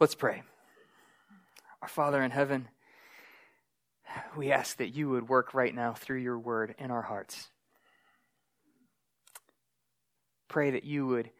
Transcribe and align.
Let's 0.00 0.14
pray. 0.14 0.42
Our 1.80 1.88
Father 1.88 2.22
in 2.22 2.30
heaven, 2.30 2.68
we 4.36 4.50
ask 4.50 4.78
that 4.78 4.94
you 4.94 5.08
would 5.10 5.28
work 5.28 5.54
right 5.54 5.74
now 5.74 5.92
through 5.92 6.18
your 6.18 6.38
word 6.38 6.74
in 6.78 6.90
our 6.90 7.02
hearts. 7.02 7.48
Pray 10.48 10.70
that 10.72 10.84
you 10.84 11.06
would 11.06 11.30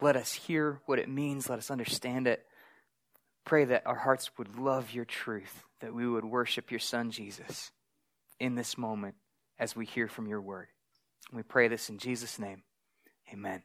let 0.00 0.16
us 0.16 0.32
hear 0.32 0.80
what 0.86 0.98
it 0.98 1.08
means, 1.08 1.48
let 1.48 1.58
us 1.58 1.70
understand 1.70 2.26
it. 2.26 2.44
Pray 3.44 3.64
that 3.64 3.86
our 3.86 3.96
hearts 3.96 4.30
would 4.36 4.58
love 4.58 4.92
your 4.92 5.04
truth, 5.04 5.64
that 5.80 5.94
we 5.94 6.06
would 6.06 6.24
worship 6.24 6.70
your 6.70 6.80
Son, 6.80 7.10
Jesus, 7.10 7.70
in 8.38 8.54
this 8.54 8.76
moment 8.76 9.14
as 9.58 9.74
we 9.74 9.86
hear 9.86 10.08
from 10.08 10.26
your 10.26 10.40
word. 10.40 10.68
We 11.32 11.42
pray 11.42 11.68
this 11.68 11.88
in 11.88 11.98
Jesus' 11.98 12.38
name. 12.38 12.62
Amen. 13.32 13.62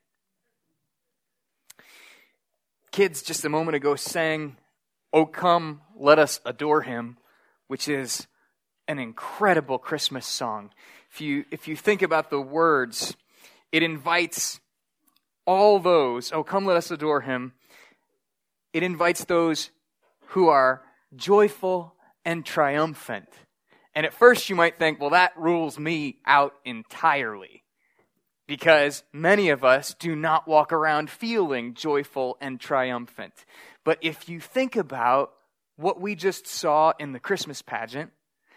Kids 2.97 3.21
just 3.21 3.45
a 3.45 3.49
moment 3.49 3.75
ago 3.75 3.95
sang, 3.95 4.57
Oh, 5.13 5.27
come, 5.27 5.81
let 5.95 6.17
us 6.17 6.41
adore 6.45 6.81
him, 6.81 7.19
which 7.67 7.87
is 7.87 8.25
an 8.87 8.97
incredible 8.97 9.77
Christmas 9.77 10.25
song. 10.25 10.71
If 11.11 11.21
you, 11.21 11.45
if 11.51 11.67
you 11.67 11.75
think 11.75 12.01
about 12.01 12.31
the 12.31 12.41
words, 12.41 13.15
it 13.71 13.83
invites 13.83 14.59
all 15.45 15.77
those, 15.77 16.31
oh, 16.31 16.43
come, 16.43 16.65
let 16.65 16.75
us 16.75 16.89
adore 16.89 17.21
him. 17.21 17.53
It 18.73 18.81
invites 18.81 19.25
those 19.25 19.69
who 20.29 20.47
are 20.47 20.81
joyful 21.15 21.93
and 22.25 22.43
triumphant. 22.43 23.29
And 23.93 24.07
at 24.07 24.13
first 24.15 24.49
you 24.49 24.55
might 24.55 24.79
think, 24.79 24.99
well, 24.99 25.11
that 25.11 25.37
rules 25.37 25.77
me 25.77 26.17
out 26.25 26.55
entirely 26.65 27.63
because 28.47 29.03
many 29.11 29.49
of 29.49 29.63
us 29.63 29.93
do 29.93 30.15
not 30.15 30.47
walk 30.47 30.71
around 30.71 31.09
feeling 31.09 31.73
joyful 31.73 32.37
and 32.39 32.59
triumphant. 32.59 33.33
But 33.83 33.99
if 34.01 34.29
you 34.29 34.39
think 34.39 34.75
about 34.75 35.33
what 35.75 36.01
we 36.01 36.15
just 36.15 36.47
saw 36.47 36.93
in 36.97 37.11
the 37.11 37.19
Christmas 37.19 37.61
pageant, 37.61 38.11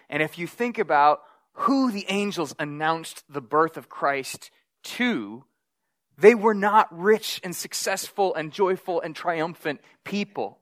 and 0.09 0.23
if 0.23 0.39
you 0.39 0.47
think 0.47 0.79
about 0.79 1.21
who 1.53 1.91
the 1.91 2.07
angels 2.09 2.55
announced 2.59 3.25
the 3.29 3.41
birth 3.41 3.77
of 3.77 3.89
Christ 3.89 4.51
to, 4.83 5.45
they 6.17 6.35
were 6.35 6.55
not 6.55 6.89
rich 6.97 7.41
and 7.43 7.55
successful 7.55 8.35
and 8.35 8.53
joyful 8.53 9.01
and 9.01 9.15
triumphant 9.15 9.81
people. 10.05 10.59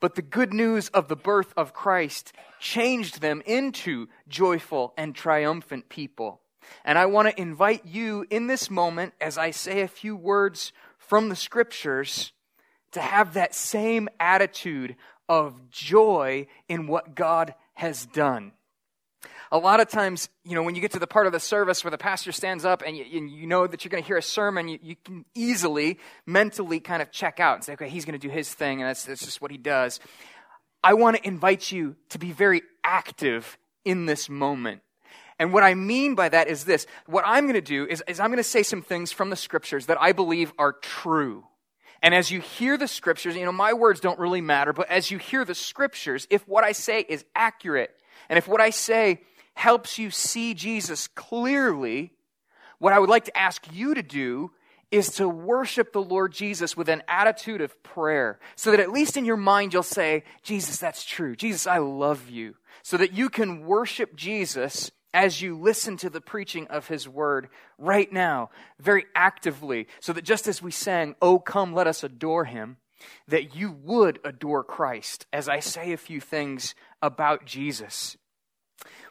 But 0.00 0.14
the 0.14 0.22
good 0.22 0.52
news 0.52 0.88
of 0.88 1.08
the 1.08 1.16
birth 1.16 1.54
of 1.56 1.72
Christ 1.72 2.32
changed 2.60 3.20
them 3.20 3.42
into 3.46 4.08
joyful 4.28 4.92
and 4.96 5.14
triumphant 5.14 5.88
people. 5.88 6.40
And 6.84 6.98
I 6.98 7.06
want 7.06 7.28
to 7.28 7.40
invite 7.40 7.84
you 7.86 8.26
in 8.30 8.46
this 8.46 8.70
moment, 8.70 9.14
as 9.20 9.38
I 9.38 9.50
say 9.50 9.80
a 9.80 9.88
few 9.88 10.16
words 10.16 10.72
from 10.98 11.28
the 11.28 11.36
scriptures, 11.36 12.32
to 12.92 13.00
have 13.00 13.34
that 13.34 13.54
same 13.54 14.08
attitude 14.18 14.96
of 15.28 15.70
joy 15.70 16.46
in 16.68 16.86
what 16.86 17.14
God 17.14 17.54
has 17.74 18.06
done. 18.06 18.52
A 19.52 19.58
lot 19.58 19.80
of 19.80 19.88
times, 19.88 20.28
you 20.44 20.54
know, 20.54 20.62
when 20.62 20.74
you 20.74 20.80
get 20.80 20.92
to 20.92 20.98
the 20.98 21.06
part 21.06 21.26
of 21.26 21.32
the 21.32 21.40
service 21.40 21.84
where 21.84 21.90
the 21.90 21.98
pastor 21.98 22.32
stands 22.32 22.64
up 22.64 22.82
and 22.84 22.96
you, 22.96 23.04
and 23.16 23.30
you 23.30 23.46
know 23.46 23.66
that 23.66 23.84
you're 23.84 23.90
going 23.90 24.02
to 24.02 24.06
hear 24.06 24.16
a 24.16 24.22
sermon, 24.22 24.68
you, 24.68 24.78
you, 24.82 24.96
can 24.96 25.24
easily 25.34 25.98
mentally 26.26 26.80
kind 26.80 27.00
of 27.00 27.12
check 27.12 27.38
out 27.38 27.56
and 27.56 27.64
say, 27.64 27.74
okay, 27.74 27.88
he's 27.88 28.04
going 28.04 28.18
to 28.18 28.26
do 28.26 28.32
his 28.32 28.52
thing, 28.52 28.80
and 28.80 28.88
that's, 28.88 29.04
that's 29.04 29.24
just 29.24 29.40
what 29.40 29.50
he 29.50 29.56
does. 29.56 30.00
I 30.82 30.94
want 30.94 31.16
to 31.16 31.26
invite 31.26 31.70
you 31.70 31.96
to 32.10 32.18
be 32.18 32.32
very 32.32 32.62
active 32.82 33.56
in 33.84 34.06
this 34.06 34.28
moment. 34.28 34.82
And 35.38 35.52
what 35.52 35.62
I 35.62 35.74
mean 35.74 36.14
by 36.14 36.28
that 36.28 36.48
is 36.48 36.64
this 36.64 36.86
what 37.06 37.24
I'm 37.26 37.44
going 37.44 37.54
to 37.54 37.60
do 37.60 37.86
is, 37.86 38.02
is 38.08 38.20
I'm 38.20 38.28
going 38.28 38.38
to 38.38 38.44
say 38.44 38.62
some 38.62 38.82
things 38.82 39.12
from 39.12 39.30
the 39.30 39.36
scriptures 39.36 39.86
that 39.86 40.00
I 40.00 40.12
believe 40.12 40.52
are 40.58 40.72
true. 40.72 41.44
And 42.02 42.14
as 42.14 42.30
you 42.30 42.40
hear 42.40 42.76
the 42.76 42.88
scriptures, 42.88 43.36
you 43.36 43.44
know, 43.44 43.52
my 43.52 43.72
words 43.72 44.00
don't 44.00 44.18
really 44.18 44.40
matter, 44.40 44.72
but 44.72 44.90
as 44.90 45.10
you 45.10 45.18
hear 45.18 45.44
the 45.44 45.54
scriptures, 45.54 46.26
if 46.30 46.46
what 46.46 46.62
I 46.62 46.72
say 46.72 47.00
is 47.00 47.24
accurate, 47.34 47.90
and 48.28 48.38
if 48.38 48.46
what 48.46 48.60
I 48.60 48.70
say 48.70 49.22
helps 49.54 49.98
you 49.98 50.10
see 50.10 50.54
Jesus 50.54 51.08
clearly, 51.08 52.12
what 52.78 52.92
I 52.92 52.98
would 52.98 53.08
like 53.08 53.24
to 53.24 53.36
ask 53.36 53.64
you 53.72 53.94
to 53.94 54.02
do 54.02 54.52
is 54.90 55.10
to 55.16 55.28
worship 55.28 55.92
the 55.92 56.02
Lord 56.02 56.32
Jesus 56.32 56.76
with 56.76 56.88
an 56.88 57.02
attitude 57.08 57.60
of 57.60 57.82
prayer, 57.82 58.38
so 58.54 58.70
that 58.70 58.80
at 58.80 58.92
least 58.92 59.16
in 59.16 59.24
your 59.24 59.36
mind 59.36 59.72
you'll 59.72 59.82
say, 59.82 60.22
Jesus, 60.42 60.76
that's 60.76 61.04
true. 61.04 61.34
Jesus, 61.34 61.66
I 61.66 61.78
love 61.78 62.30
you. 62.30 62.54
So 62.82 62.96
that 62.98 63.12
you 63.12 63.30
can 63.30 63.66
worship 63.66 64.14
Jesus 64.14 64.92
as 65.14 65.40
you 65.40 65.58
listen 65.58 65.96
to 65.98 66.10
the 66.10 66.20
preaching 66.20 66.66
of 66.68 66.88
his 66.88 67.08
word 67.08 67.48
right 67.78 68.12
now, 68.12 68.50
very 68.78 69.06
actively, 69.14 69.86
so 70.00 70.12
that 70.12 70.24
just 70.24 70.46
as 70.46 70.60
we 70.60 70.70
sang, 70.70 71.14
Oh, 71.22 71.38
come, 71.38 71.72
let 71.72 71.86
us 71.86 72.04
adore 72.04 72.44
him, 72.44 72.76
that 73.28 73.54
you 73.54 73.72
would 73.82 74.18
adore 74.24 74.64
Christ 74.64 75.26
as 75.32 75.48
I 75.48 75.60
say 75.60 75.92
a 75.92 75.96
few 75.96 76.20
things 76.20 76.74
about 77.02 77.46
Jesus. 77.46 78.16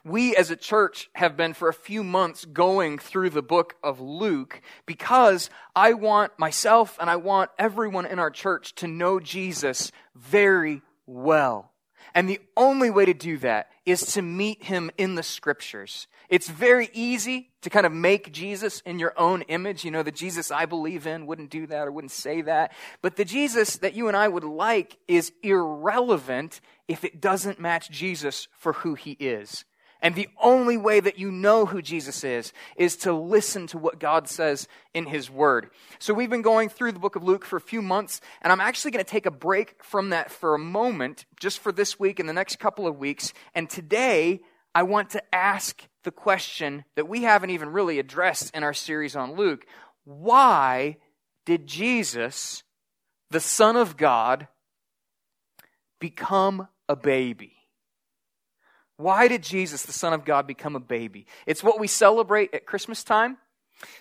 We 0.03 0.35
as 0.35 0.51
a 0.51 0.55
church 0.55 1.09
have 1.15 1.35
been 1.35 1.55
for 1.55 1.67
a 1.67 1.73
few 1.73 2.03
months 2.03 2.45
going 2.45 2.99
through 2.99 3.31
the 3.31 3.41
book 3.41 3.75
of 3.83 3.99
Luke 3.99 4.61
because 4.85 5.49
I 5.75 5.93
want 5.93 6.37
myself 6.37 6.97
and 7.01 7.09
I 7.09 7.15
want 7.15 7.49
everyone 7.57 8.05
in 8.05 8.19
our 8.19 8.29
church 8.29 8.75
to 8.75 8.87
know 8.87 9.19
Jesus 9.19 9.91
very 10.13 10.83
well. 11.07 11.71
And 12.15 12.29
the 12.29 12.39
only 12.55 12.89
way 12.89 13.03
to 13.03 13.13
do 13.13 13.37
that 13.39 13.69
is 13.85 14.13
to 14.13 14.21
meet 14.21 14.63
him 14.63 14.89
in 14.97 15.15
the 15.15 15.21
scriptures. 15.21 16.07
It's 16.29 16.47
very 16.47 16.89
easy 16.93 17.49
to 17.61 17.69
kind 17.69 17.85
of 17.85 17.91
make 17.91 18.31
Jesus 18.31 18.79
in 18.85 18.99
your 18.99 19.13
own 19.17 19.41
image. 19.43 19.83
You 19.83 19.91
know, 19.91 20.01
the 20.01 20.11
Jesus 20.11 20.49
I 20.49 20.65
believe 20.65 21.05
in 21.05 21.27
wouldn't 21.27 21.49
do 21.49 21.67
that 21.67 21.85
or 21.85 21.91
wouldn't 21.91 22.11
say 22.11 22.41
that. 22.43 22.71
But 23.01 23.17
the 23.17 23.25
Jesus 23.25 23.75
that 23.77 23.95
you 23.95 24.07
and 24.07 24.15
I 24.15 24.29
would 24.29 24.45
like 24.45 24.97
is 25.09 25.33
irrelevant 25.43 26.61
if 26.87 27.03
it 27.03 27.19
doesn't 27.19 27.59
match 27.59 27.91
Jesus 27.91 28.47
for 28.57 28.71
who 28.71 28.95
he 28.95 29.11
is. 29.19 29.65
And 30.01 30.13
the 30.13 30.29
only 30.41 30.77
way 30.77 30.99
that 30.99 31.17
you 31.17 31.31
know 31.31 31.65
who 31.65 31.81
Jesus 31.81 32.23
is, 32.23 32.53
is 32.75 32.95
to 32.97 33.13
listen 33.13 33.67
to 33.67 33.77
what 33.77 33.99
God 33.99 34.27
says 34.27 34.67
in 34.93 35.05
His 35.05 35.29
Word. 35.29 35.69
So 35.99 36.13
we've 36.13 36.29
been 36.29 36.41
going 36.41 36.69
through 36.69 36.91
the 36.91 36.99
book 36.99 37.15
of 37.15 37.23
Luke 37.23 37.45
for 37.45 37.57
a 37.57 37.61
few 37.61 37.81
months, 37.81 38.21
and 38.41 38.51
I'm 38.51 38.61
actually 38.61 38.91
going 38.91 39.03
to 39.03 39.09
take 39.09 39.25
a 39.25 39.31
break 39.31 39.83
from 39.83 40.09
that 40.11 40.31
for 40.31 40.53
a 40.53 40.59
moment, 40.59 41.25
just 41.39 41.59
for 41.59 41.71
this 41.71 41.99
week 41.99 42.19
and 42.19 42.29
the 42.29 42.33
next 42.33 42.59
couple 42.59 42.87
of 42.87 42.97
weeks. 42.97 43.33
And 43.53 43.69
today, 43.69 44.41
I 44.75 44.83
want 44.83 45.11
to 45.11 45.35
ask 45.35 45.87
the 46.03 46.11
question 46.11 46.83
that 46.95 47.07
we 47.07 47.23
haven't 47.23 47.49
even 47.51 47.69
really 47.69 47.97
addressed 47.97 48.53
in 48.55 48.63
our 48.63 48.73
series 48.73 49.15
on 49.15 49.35
Luke. 49.35 49.65
Why 50.03 50.97
did 51.45 51.65
Jesus, 51.65 52.63
the 53.31 53.39
Son 53.39 53.77
of 53.77 53.97
God, 53.97 54.47
become 55.99 56.67
a 56.89 56.95
baby? 56.95 57.53
Why 58.97 59.27
did 59.27 59.43
Jesus, 59.43 59.83
the 59.83 59.91
Son 59.91 60.13
of 60.13 60.25
God, 60.25 60.47
become 60.47 60.75
a 60.75 60.79
baby? 60.79 61.25
It's 61.45 61.63
what 61.63 61.79
we 61.79 61.87
celebrate 61.87 62.53
at 62.53 62.65
Christmas 62.65 63.03
time. 63.03 63.37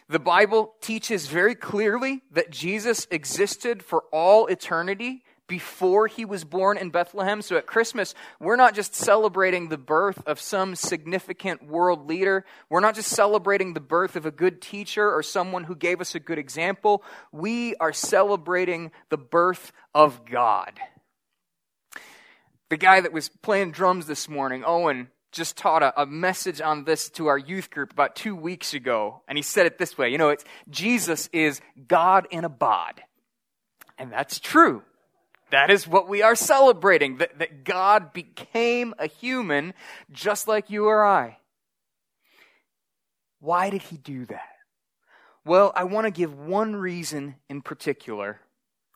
The 0.08 0.20
Bible 0.20 0.74
teaches 0.80 1.26
very 1.26 1.54
clearly 1.54 2.22
that 2.30 2.50
Jesus 2.50 3.06
existed 3.10 3.82
for 3.82 4.04
all 4.12 4.46
eternity 4.46 5.24
before 5.46 6.06
he 6.06 6.24
was 6.24 6.44
born 6.44 6.78
in 6.78 6.90
Bethlehem. 6.90 7.42
So 7.42 7.56
at 7.56 7.66
Christmas, 7.66 8.14
we're 8.40 8.56
not 8.56 8.74
just 8.74 8.94
celebrating 8.94 9.68
the 9.68 9.76
birth 9.76 10.22
of 10.26 10.40
some 10.40 10.74
significant 10.74 11.66
world 11.66 12.08
leader. 12.08 12.46
We're 12.70 12.80
not 12.80 12.94
just 12.94 13.10
celebrating 13.10 13.74
the 13.74 13.80
birth 13.80 14.16
of 14.16 14.26
a 14.26 14.30
good 14.30 14.62
teacher 14.62 15.12
or 15.12 15.22
someone 15.22 15.64
who 15.64 15.76
gave 15.76 16.00
us 16.00 16.14
a 16.14 16.20
good 16.20 16.38
example. 16.38 17.02
We 17.30 17.74
are 17.76 17.92
celebrating 17.92 18.90
the 19.10 19.18
birth 19.18 19.72
of 19.94 20.24
God. 20.24 20.80
The 22.70 22.76
guy 22.76 23.00
that 23.00 23.12
was 23.12 23.28
playing 23.28 23.72
drums 23.72 24.06
this 24.06 24.28
morning, 24.28 24.64
Owen, 24.64 25.08
just 25.32 25.56
taught 25.56 25.82
a, 25.82 26.02
a, 26.02 26.06
message 26.06 26.60
on 26.60 26.84
this 26.84 27.10
to 27.10 27.26
our 27.26 27.36
youth 27.36 27.70
group 27.70 27.92
about 27.92 28.14
two 28.14 28.34
weeks 28.34 28.72
ago. 28.72 29.22
And 29.28 29.36
he 29.36 29.42
said 29.42 29.66
it 29.66 29.78
this 29.78 29.98
way 29.98 30.10
You 30.10 30.18
know, 30.18 30.30
it's 30.30 30.44
Jesus 30.70 31.28
is 31.32 31.60
God 31.88 32.26
in 32.30 32.44
a 32.44 32.48
bod. 32.48 33.02
And 33.98 34.12
that's 34.12 34.40
true. 34.40 34.82
That 35.50 35.70
is 35.70 35.86
what 35.86 36.08
we 36.08 36.22
are 36.22 36.34
celebrating 36.34 37.18
that, 37.18 37.38
that 37.38 37.64
God 37.64 38.12
became 38.12 38.94
a 38.98 39.06
human 39.06 39.74
just 40.10 40.48
like 40.48 40.70
you 40.70 40.86
or 40.86 41.04
I. 41.04 41.38
Why 43.40 43.70
did 43.70 43.82
he 43.82 43.96
do 43.96 44.24
that? 44.26 44.48
Well, 45.44 45.72
I 45.76 45.84
want 45.84 46.06
to 46.06 46.10
give 46.10 46.34
one 46.34 46.74
reason 46.74 47.36
in 47.50 47.60
particular, 47.60 48.40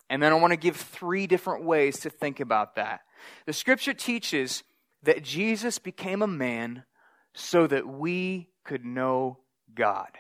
and 0.09 0.23
then 0.23 0.33
I 0.33 0.37
want 0.37 0.53
to 0.53 0.57
give 0.57 0.77
three 0.77 1.27
different 1.27 1.65
ways 1.65 2.01
to 2.01 2.11
think 2.11 2.41
about 2.41 2.77
that. 2.77 3.03
The 3.47 3.53
scripture 3.53 3.95
teaches 3.95 4.63
that 5.03 5.23
Jesus 5.23 5.79
became 5.79 6.23
a 6.23 6.27
man 6.27 6.85
so 7.35 7.67
that 7.67 7.87
we 7.87 8.49
could 8.65 8.85
know 8.85 9.39
God. 9.75 10.11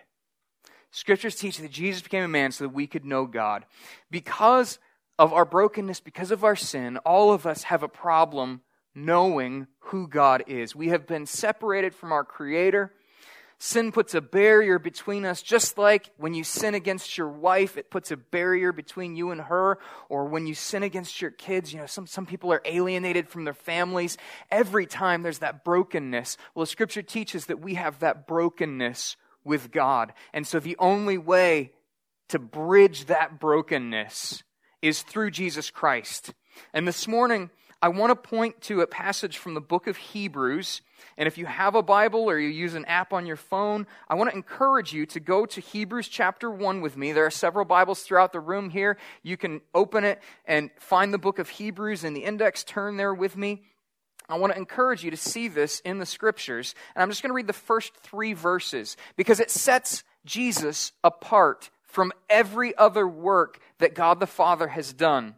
Scriptures 0.90 1.36
teach 1.36 1.58
that 1.58 1.70
Jesus 1.70 2.02
became 2.02 2.24
a 2.24 2.28
man 2.28 2.52
so 2.52 2.64
that 2.64 2.74
we 2.74 2.86
could 2.86 3.04
know 3.04 3.26
God. 3.26 3.66
Because 4.10 4.78
of 5.18 5.32
our 5.32 5.44
brokenness, 5.44 6.00
because 6.00 6.30
of 6.30 6.44
our 6.44 6.56
sin, 6.56 6.96
all 6.98 7.32
of 7.32 7.46
us 7.46 7.64
have 7.64 7.82
a 7.82 7.88
problem 7.88 8.62
knowing 8.94 9.66
who 9.80 10.08
God 10.08 10.44
is. 10.46 10.74
We 10.74 10.88
have 10.88 11.06
been 11.06 11.26
separated 11.26 11.94
from 11.94 12.12
our 12.12 12.24
Creator 12.24 12.92
Sin 13.60 13.90
puts 13.90 14.14
a 14.14 14.20
barrier 14.20 14.78
between 14.78 15.24
us, 15.24 15.42
just 15.42 15.78
like 15.78 16.10
when 16.16 16.32
you 16.32 16.44
sin 16.44 16.74
against 16.74 17.18
your 17.18 17.28
wife, 17.28 17.76
it 17.76 17.90
puts 17.90 18.12
a 18.12 18.16
barrier 18.16 18.72
between 18.72 19.16
you 19.16 19.32
and 19.32 19.40
her, 19.40 19.78
or 20.08 20.26
when 20.26 20.46
you 20.46 20.54
sin 20.54 20.84
against 20.84 21.20
your 21.20 21.32
kids. 21.32 21.72
You 21.72 21.80
know, 21.80 21.86
some, 21.86 22.06
some 22.06 22.24
people 22.24 22.52
are 22.52 22.62
alienated 22.64 23.28
from 23.28 23.44
their 23.44 23.54
families. 23.54 24.16
Every 24.48 24.86
time 24.86 25.22
there's 25.22 25.40
that 25.40 25.64
brokenness. 25.64 26.36
Well, 26.54 26.66
scripture 26.66 27.02
teaches 27.02 27.46
that 27.46 27.60
we 27.60 27.74
have 27.74 27.98
that 27.98 28.28
brokenness 28.28 29.16
with 29.42 29.72
God. 29.72 30.12
And 30.32 30.46
so 30.46 30.60
the 30.60 30.76
only 30.78 31.18
way 31.18 31.72
to 32.28 32.38
bridge 32.38 33.06
that 33.06 33.40
brokenness 33.40 34.44
is 34.82 35.02
through 35.02 35.32
Jesus 35.32 35.70
Christ. 35.70 36.32
And 36.72 36.86
this 36.86 37.08
morning, 37.08 37.50
I 37.80 37.88
want 37.88 38.10
to 38.10 38.16
point 38.16 38.60
to 38.62 38.80
a 38.80 38.88
passage 38.88 39.38
from 39.38 39.54
the 39.54 39.60
book 39.60 39.86
of 39.86 39.96
Hebrews. 39.96 40.80
And 41.16 41.28
if 41.28 41.38
you 41.38 41.46
have 41.46 41.76
a 41.76 41.82
Bible 41.82 42.28
or 42.28 42.36
you 42.38 42.48
use 42.48 42.74
an 42.74 42.84
app 42.86 43.12
on 43.12 43.24
your 43.24 43.36
phone, 43.36 43.86
I 44.08 44.16
want 44.16 44.30
to 44.30 44.36
encourage 44.36 44.92
you 44.92 45.06
to 45.06 45.20
go 45.20 45.46
to 45.46 45.60
Hebrews 45.60 46.08
chapter 46.08 46.50
1 46.50 46.80
with 46.80 46.96
me. 46.96 47.12
There 47.12 47.26
are 47.26 47.30
several 47.30 47.64
Bibles 47.64 48.02
throughout 48.02 48.32
the 48.32 48.40
room 48.40 48.70
here. 48.70 48.98
You 49.22 49.36
can 49.36 49.60
open 49.74 50.02
it 50.02 50.20
and 50.44 50.70
find 50.80 51.14
the 51.14 51.18
book 51.18 51.38
of 51.38 51.48
Hebrews 51.48 52.02
in 52.02 52.14
the 52.14 52.24
index, 52.24 52.64
turn 52.64 52.96
there 52.96 53.14
with 53.14 53.36
me. 53.36 53.62
I 54.28 54.38
want 54.38 54.52
to 54.52 54.58
encourage 54.58 55.04
you 55.04 55.12
to 55.12 55.16
see 55.16 55.46
this 55.46 55.78
in 55.80 55.98
the 55.98 56.06
scriptures. 56.06 56.74
And 56.96 57.02
I'm 57.02 57.10
just 57.10 57.22
going 57.22 57.30
to 57.30 57.34
read 57.34 57.46
the 57.46 57.52
first 57.52 57.94
three 57.94 58.32
verses 58.32 58.96
because 59.16 59.38
it 59.38 59.52
sets 59.52 60.02
Jesus 60.24 60.92
apart 61.04 61.70
from 61.84 62.12
every 62.28 62.76
other 62.76 63.06
work 63.06 63.60
that 63.78 63.94
God 63.94 64.18
the 64.18 64.26
Father 64.26 64.68
has 64.68 64.92
done. 64.92 65.36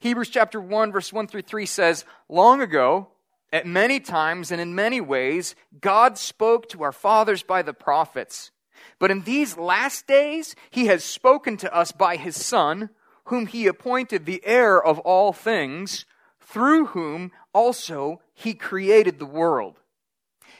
Hebrews 0.00 0.28
chapter 0.30 0.60
1, 0.60 0.92
verse 0.92 1.12
1 1.12 1.26
through 1.26 1.42
3 1.42 1.66
says, 1.66 2.04
Long 2.28 2.60
ago, 2.60 3.08
at 3.52 3.66
many 3.66 4.00
times 4.00 4.50
and 4.50 4.60
in 4.60 4.74
many 4.74 5.00
ways, 5.00 5.54
God 5.80 6.18
spoke 6.18 6.68
to 6.70 6.82
our 6.82 6.92
fathers 6.92 7.42
by 7.42 7.62
the 7.62 7.72
prophets. 7.72 8.50
But 8.98 9.10
in 9.10 9.22
these 9.22 9.56
last 9.56 10.06
days, 10.06 10.54
he 10.70 10.86
has 10.86 11.02
spoken 11.04 11.56
to 11.58 11.74
us 11.74 11.92
by 11.92 12.16
his 12.16 12.36
Son, 12.36 12.90
whom 13.24 13.46
he 13.46 13.66
appointed 13.66 14.24
the 14.26 14.42
heir 14.44 14.82
of 14.82 14.98
all 15.00 15.32
things, 15.32 16.04
through 16.40 16.86
whom 16.86 17.32
also 17.52 18.20
he 18.34 18.54
created 18.54 19.18
the 19.18 19.26
world. 19.26 19.80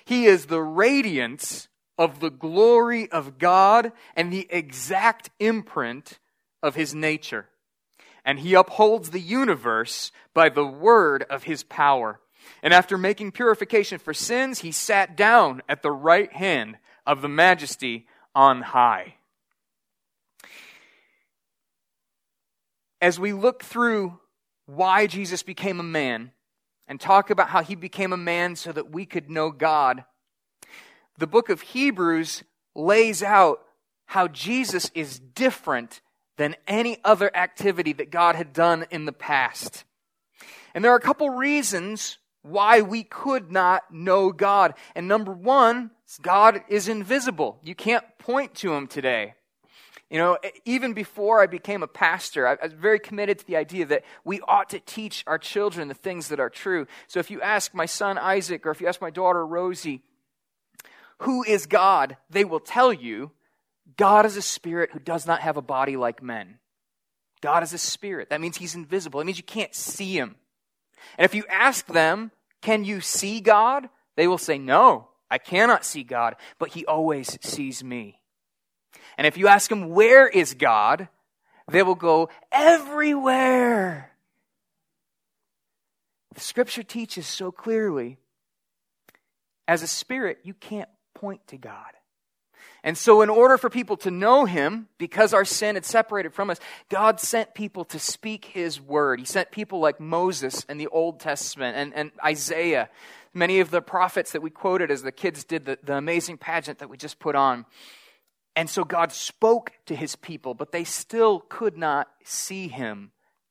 He 0.05 0.27
is 0.27 0.47
the 0.47 0.63
radiance 0.63 1.69
of 1.97 2.21
the 2.21 2.31
glory 2.31 3.11
of 3.11 3.39
God 3.39 3.93
and 4.17 4.33
the 4.33 4.47
exact 4.51 5.31
imprint 5.39 6.19
of 6.63 6.75
his 6.75 6.95
nature 6.95 7.47
and 8.25 8.41
he 8.41 8.55
upholds 8.55 9.11
the 9.11 9.21
universe 9.21 10.13
by 10.35 10.49
the 10.49 10.67
word 10.67 11.25
of 11.31 11.45
his 11.45 11.63
power. 11.63 12.21
And 12.63 12.73
after 12.73 12.99
making 12.99 13.33
purification 13.33 13.99
for 13.99 14.15
sins, 14.15 14.61
he 14.61 14.73
sat 14.73 15.17
down 15.17 15.63
at 15.69 15.83
the 15.83 15.91
right 15.91 16.33
hand 16.33 16.79
of 17.07 17.23
the 17.23 17.29
majesty 17.29 18.07
on 18.35 18.63
high. 18.63 19.15
As 23.01 23.19
we 23.19 23.33
look 23.33 23.63
through 23.63 24.19
why 24.67 25.07
Jesus 25.07 25.43
became 25.43 25.81
a 25.81 25.85
man 25.85 26.33
and 26.87 27.01
talk 27.01 27.31
about 27.31 27.49
how 27.49 27.63
he 27.63 27.75
became 27.75 28.13
a 28.13 28.17
man 28.17 28.57
so 28.57 28.73
that 28.73 28.91
we 28.91 29.07
could 29.07 29.31
know 29.31 29.51
God, 29.51 30.05
the 31.17 31.27
book 31.27 31.49
of 31.49 31.61
Hebrews 31.61 32.43
lays 32.75 33.23
out 33.23 33.61
how 34.07 34.29
Jesus 34.29 34.91
is 34.95 35.19
different 35.19 36.01
than 36.39 36.57
any 36.67 36.97
other 37.05 37.31
activity 37.37 37.93
that 37.93 38.11
God 38.11 38.35
had 38.35 38.55
done 38.55 38.87
in 38.91 39.05
the 39.05 39.13
past. 39.13 39.85
And 40.75 40.83
there 40.83 40.93
are 40.93 40.97
a 40.97 41.01
couple 41.01 41.29
reasons 41.29 42.17
why 42.43 42.81
we 42.81 43.03
could 43.03 43.51
not 43.51 43.93
know 43.93 44.33
God. 44.33 44.75
And 44.95 45.07
number 45.07 45.33
one, 45.33 45.91
God 46.23 46.63
is 46.69 46.89
invisible. 46.89 47.59
You 47.63 47.75
can't 47.75 48.05
point 48.19 48.55
to 48.57 48.73
him 48.73 48.87
today. 48.87 49.35
You 50.09 50.19
know, 50.19 50.39
even 50.65 50.95
before 50.95 51.43
I 51.43 51.47
became 51.47 51.83
a 51.83 51.89
pastor, 51.89 52.47
I 52.47 52.57
was 52.63 52.73
very 52.73 52.99
committed 52.99 53.41
to 53.41 53.47
the 53.47 53.57
idea 53.57 53.85
that 53.87 54.05
we 54.25 54.41
ought 54.41 54.71
to 54.71 54.81
teach 54.81 55.23
our 55.27 55.37
children 55.37 55.89
the 55.89 55.95
things 55.95 56.29
that 56.29 56.41
are 56.41 56.49
true. 56.49 56.87
So 57.09 57.21
if 57.21 57.31
you 57.31 57.43
ask 57.43 57.75
my 57.75 57.85
son 57.85 58.17
Isaac 58.17 58.65
or 58.65 58.71
if 58.71 58.81
you 58.81 58.87
ask 58.87 59.03
my 59.03 59.11
daughter 59.11 59.45
Rosie, 59.45 60.03
who 61.19 61.43
is 61.43 61.67
God, 61.67 62.17
they 62.31 62.45
will 62.45 62.61
tell 62.61 62.91
you 62.91 63.33
God 63.97 64.27
is 64.27 64.37
a 64.37 64.43
spirit 64.43 64.91
who 64.93 64.99
does 64.99 65.27
not 65.27 65.41
have 65.41 65.57
a 65.57 65.63
body 65.63 65.97
like 65.97 66.23
men. 66.23 66.59
God 67.41 67.63
is 67.63 67.73
a 67.73 67.79
spirit. 67.79 68.31
That 68.31 68.41
means 68.41 68.57
he's 68.57 68.75
invisible. 68.75 69.21
It 69.21 69.25
means 69.25 69.39
you 69.39 69.45
can't 69.45 69.75
see 69.75 70.17
him. 70.17 70.37
And 71.17 71.25
if 71.25 71.35
you 71.35 71.45
ask 71.49 71.87
them, 71.87 72.33
can 72.61 72.85
you 72.85 73.01
see 73.01 73.41
God? 73.41 73.89
They 74.17 74.27
will 74.27 74.39
say, 74.39 74.59
no, 74.59 75.09
I 75.31 75.39
cannot 75.39 75.85
see 75.85 76.03
God, 76.03 76.37
but 76.59 76.71
he 76.71 76.85
always 76.87 77.39
sees 77.41 77.85
me. 77.85 78.21
And 79.17 79.27
if 79.27 79.37
you 79.37 79.49
ask 79.49 79.69
them, 79.71 79.91
where 79.91 80.27
is 80.27 80.55
God? 80.55 81.09
They 81.71 81.83
will 81.83 81.95
go, 81.95 82.31
everywhere. 82.51 84.11
The 86.35 86.41
scripture 86.41 86.83
teaches 86.83 87.27
so 87.27 87.53
clearly 87.53 88.19
as 89.67 89.83
a 89.83 89.87
spirit, 89.87 90.39
you 90.45 90.55
can't 90.55 90.89
point 91.15 91.47
to 91.49 91.59
God. 91.59 91.93
And 92.85 92.97
so, 92.97 93.23
in 93.23 93.29
order 93.29 93.59
for 93.59 93.69
people 93.69 93.97
to 93.99 94.11
know 94.11 94.45
him, 94.45 94.89
because 94.99 95.35
our 95.35 95.45
sin 95.45 95.75
had 95.75 95.85
separated 95.85 96.33
from 96.33 96.49
us, 96.49 96.61
God 96.89 97.21
sent 97.21 97.55
people 97.55 97.85
to 97.87 97.99
speak 97.99 98.47
his 98.47 98.81
word. 98.81 99.19
He 99.19 99.27
sent 99.27 99.51
people 99.51 99.81
like 99.81 99.99
Moses 99.99 100.65
in 100.65 100.79
the 100.79 100.87
Old 100.89 101.19
Testament 101.19 101.77
and, 101.77 101.93
and 101.95 102.13
Isaiah, 102.25 102.89
many 103.35 103.61
of 103.61 103.71
the 103.71 103.83
prophets 103.83 104.33
that 104.33 104.43
we 104.43 104.51
quoted 104.51 104.91
as 104.91 105.03
the 105.03 105.13
kids 105.13 105.45
did 105.45 105.65
the, 105.65 105.79
the 105.83 105.97
amazing 105.97 106.39
pageant 106.39 106.79
that 106.79 106.89
we 106.89 106.97
just 106.97 107.19
put 107.19 107.35
on. 107.35 107.67
And 108.55 108.71
so, 108.71 108.85
God 108.85 109.13
spoke 109.13 109.73
to 109.87 109.97
his 109.97 110.15
people, 110.15 110.55
but 110.55 110.71
they 110.71 110.85
still 110.85 111.41
could 111.41 111.77
not 111.77 112.09
see 112.25 112.69
him. 112.69 113.11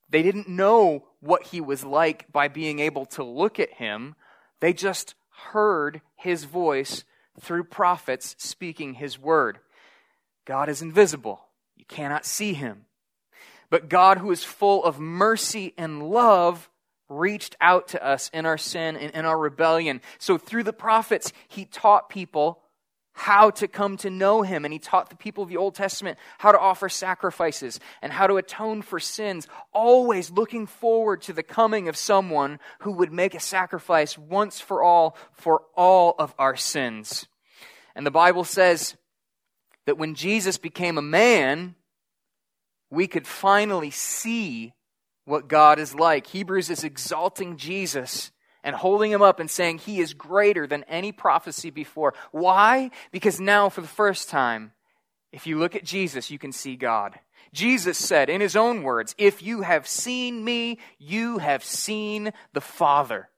They 0.10 0.24
didn't 0.24 0.48
know 0.48 1.04
what 1.20 1.48
he 1.48 1.60
was 1.60 1.84
like 1.84 2.32
by 2.32 2.48
being 2.48 2.80
able 2.80 3.06
to 3.08 3.24
look 3.24 3.60
at 3.60 3.74
him, 3.74 4.16
they 4.60 4.74
just 4.74 5.16
heard 5.52 6.02
his 6.16 6.46
voice 6.46 7.04
through 7.40 7.66
prophets 7.66 8.36
speaking 8.38 8.96
his 8.96 9.20
word. 9.20 9.60
God 10.46 10.70
is 10.70 10.82
invisible. 10.82 11.42
You 11.76 11.86
cannot 11.86 12.26
see 12.26 12.54
him. 12.54 12.86
But 13.70 13.90
God, 13.90 14.18
who 14.18 14.32
is 14.32 14.44
full 14.44 14.84
of 14.84 15.00
mercy 15.00 15.74
and 15.78 16.10
love, 16.10 16.70
reached 17.10 17.56
out 17.62 17.90
to 17.90 18.06
us 18.06 18.30
in 18.34 18.46
our 18.46 18.58
sin 18.58 18.96
and 18.96 19.14
in 19.14 19.26
our 19.26 19.38
rebellion. 19.38 20.02
So 20.18 20.38
through 20.38 20.64
the 20.64 20.74
prophets, 20.74 21.34
he 21.48 21.66
taught 21.66 22.10
people 22.10 22.62
how 23.18 23.50
to 23.50 23.68
come 23.68 23.98
to 23.98 24.12
know 24.12 24.44
him. 24.44 24.64
And 24.64 24.72
he 24.72 24.78
taught 24.78 25.10
the 25.10 25.16
people 25.16 25.44
of 25.44 25.50
the 25.50 25.58
Old 25.58 25.74
Testament 25.74 26.20
how 26.38 26.52
to 26.52 26.60
offer 26.60 26.88
sacrifices 26.88 27.80
and 28.04 28.14
how 28.14 28.28
to 28.28 28.38
atone 28.38 28.84
for 28.84 29.00
sins, 29.00 29.48
always 29.74 30.30
looking 30.30 30.68
forward 30.68 31.24
to 31.24 31.34
the 31.34 31.42
coming 31.42 31.90
of 31.90 31.98
someone 31.98 32.60
who 32.82 32.92
would 32.92 33.12
make 33.12 33.34
a 33.34 33.40
sacrifice 33.40 34.20
once 34.20 34.60
for 34.60 34.84
all 34.84 35.18
for 35.32 35.64
all 35.76 36.14
of 36.20 36.36
our 36.38 36.56
sins. 36.56 37.28
And 37.96 38.06
the 38.06 38.12
Bible 38.12 38.44
says 38.44 38.96
that 39.88 39.98
when 39.98 40.14
Jesus 40.14 40.60
became 40.60 41.00
a 41.00 41.02
man, 41.02 41.74
we 42.92 43.08
could 43.08 43.26
finally 43.26 43.90
see 43.90 44.74
what 45.26 45.48
God 45.48 45.80
is 45.80 45.96
like. 45.96 46.28
Hebrews 46.28 46.70
is 46.70 46.84
exalting 46.84 47.58
Jesus 47.58 48.32
and 48.68 48.76
holding 48.76 49.10
him 49.10 49.22
up 49.22 49.40
and 49.40 49.50
saying 49.50 49.78
he 49.78 50.02
is 50.02 50.14
greater 50.14 50.68
than 50.68 50.84
any 50.90 51.14
prophecy 51.14 51.70
before. 51.70 52.14
Why? 52.32 52.92
Because 53.14 53.40
now, 53.40 53.70
for 53.70 53.80
the 53.80 53.88
first 53.88 54.28
time, 54.28 54.74
if 55.32 55.48
you 55.48 55.58
look 55.58 55.74
at 55.74 55.86
Jesus, 55.86 56.30
you 56.30 56.38
can 56.38 56.52
see 56.52 56.76
God. 56.76 57.18
Jesus 57.54 57.98
said 57.98 58.30
in 58.30 58.42
his 58.42 58.58
own 58.58 58.84
words, 58.84 59.16
If 59.18 59.42
you 59.42 59.62
have 59.62 59.88
seen 59.88 60.44
me, 60.44 60.80
you 61.00 61.38
have 61.38 61.64
seen 61.64 62.34
the 62.52 62.60
Father. 62.60 63.30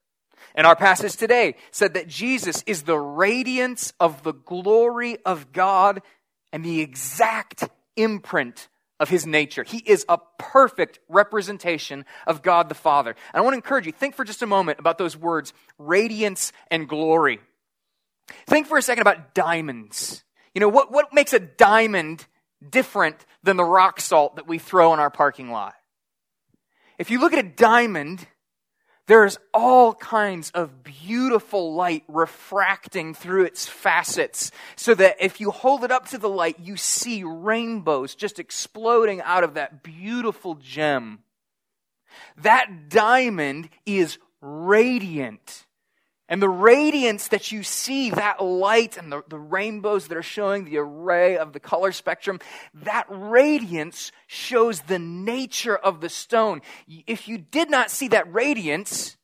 And 0.55 0.65
our 0.65 0.75
passage 0.75 1.15
today 1.15 1.57
said 1.69 1.93
that 1.93 2.07
Jesus 2.07 2.63
is 2.65 2.81
the 2.81 2.97
radiance 2.97 3.93
of 3.99 4.23
the 4.23 4.33
glory 4.33 5.19
of 5.27 5.51
God 5.51 6.01
and 6.51 6.65
the 6.65 6.81
exact 6.81 7.69
imprint 7.95 8.67
of 8.99 9.09
his 9.09 9.25
nature. 9.25 9.63
He 9.63 9.77
is 9.77 10.05
a 10.09 10.19
perfect 10.37 10.99
representation 11.07 12.05
of 12.27 12.41
God 12.41 12.69
the 12.69 12.75
Father. 12.75 13.11
And 13.11 13.39
I 13.39 13.41
want 13.41 13.53
to 13.53 13.57
encourage 13.57 13.85
you, 13.85 13.91
think 13.91 14.15
for 14.15 14.25
just 14.25 14.41
a 14.41 14.47
moment 14.47 14.79
about 14.79 14.97
those 14.97 15.15
words, 15.15 15.53
radiance 15.77 16.51
and 16.69 16.87
glory. 16.87 17.39
Think 18.47 18.67
for 18.67 18.77
a 18.77 18.81
second 18.81 19.01
about 19.01 19.33
diamonds. 19.33 20.23
You 20.53 20.61
know, 20.61 20.69
what, 20.69 20.91
what 20.91 21.13
makes 21.13 21.33
a 21.33 21.39
diamond 21.39 22.25
different 22.67 23.25
than 23.43 23.57
the 23.57 23.63
rock 23.63 24.01
salt 24.01 24.35
that 24.35 24.47
we 24.47 24.59
throw 24.59 24.93
in 24.93 24.99
our 24.99 25.09
parking 25.09 25.51
lot? 25.51 25.73
If 26.97 27.11
you 27.11 27.21
look 27.21 27.33
at 27.33 27.39
a 27.39 27.47
diamond, 27.47 28.27
there's 29.09 29.39
all 29.55 29.95
kinds 29.95 30.51
of 30.51 30.83
beautiful 30.83 31.73
light 31.73 32.03
refracting 32.07 33.15
through 33.15 33.45
its 33.45 33.65
facets 33.67 34.51
so 34.75 34.93
that 34.93 35.15
if 35.19 35.41
you 35.41 35.49
hold 35.49 35.83
it 35.83 35.89
up 35.89 36.07
to 36.09 36.19
the 36.19 36.29
light, 36.29 36.59
you 36.59 36.77
see 36.77 37.23
rainbows 37.23 38.13
just 38.13 38.37
exploding 38.37 39.19
out 39.21 39.43
of 39.43 39.55
that 39.55 39.81
beautiful 39.81 40.53
gem. 40.53 41.23
That 42.37 42.89
diamond 42.89 43.69
is 43.83 44.19
radiant. 44.41 45.65
And 46.29 46.41
the 46.41 46.47
radiance 46.49 47.27
that 47.29 47.51
you 47.51 47.63
see, 47.63 48.11
that 48.11 48.41
light 48.41 48.97
and 48.97 49.11
the, 49.11 49.23
the 49.27 49.39
rainbows 49.39 50.07
that 50.07 50.17
are 50.17 50.23
showing 50.23 50.63
the 50.63 50.77
array 50.77 51.37
of 51.37 51.53
the 51.53 51.59
color 51.59 51.91
spectrum, 51.91 52.39
that 52.73 53.07
radiance 53.09 54.11
shows 54.27 54.81
the 54.81 54.99
nature 54.99 55.75
of 55.75 56.01
the 56.01 56.09
stone. 56.09 56.61
If 57.07 57.27
you 57.27 57.39
did 57.39 57.69
not 57.69 57.89
see 57.89 58.09
that 58.09 58.31
radiance, 58.31 59.17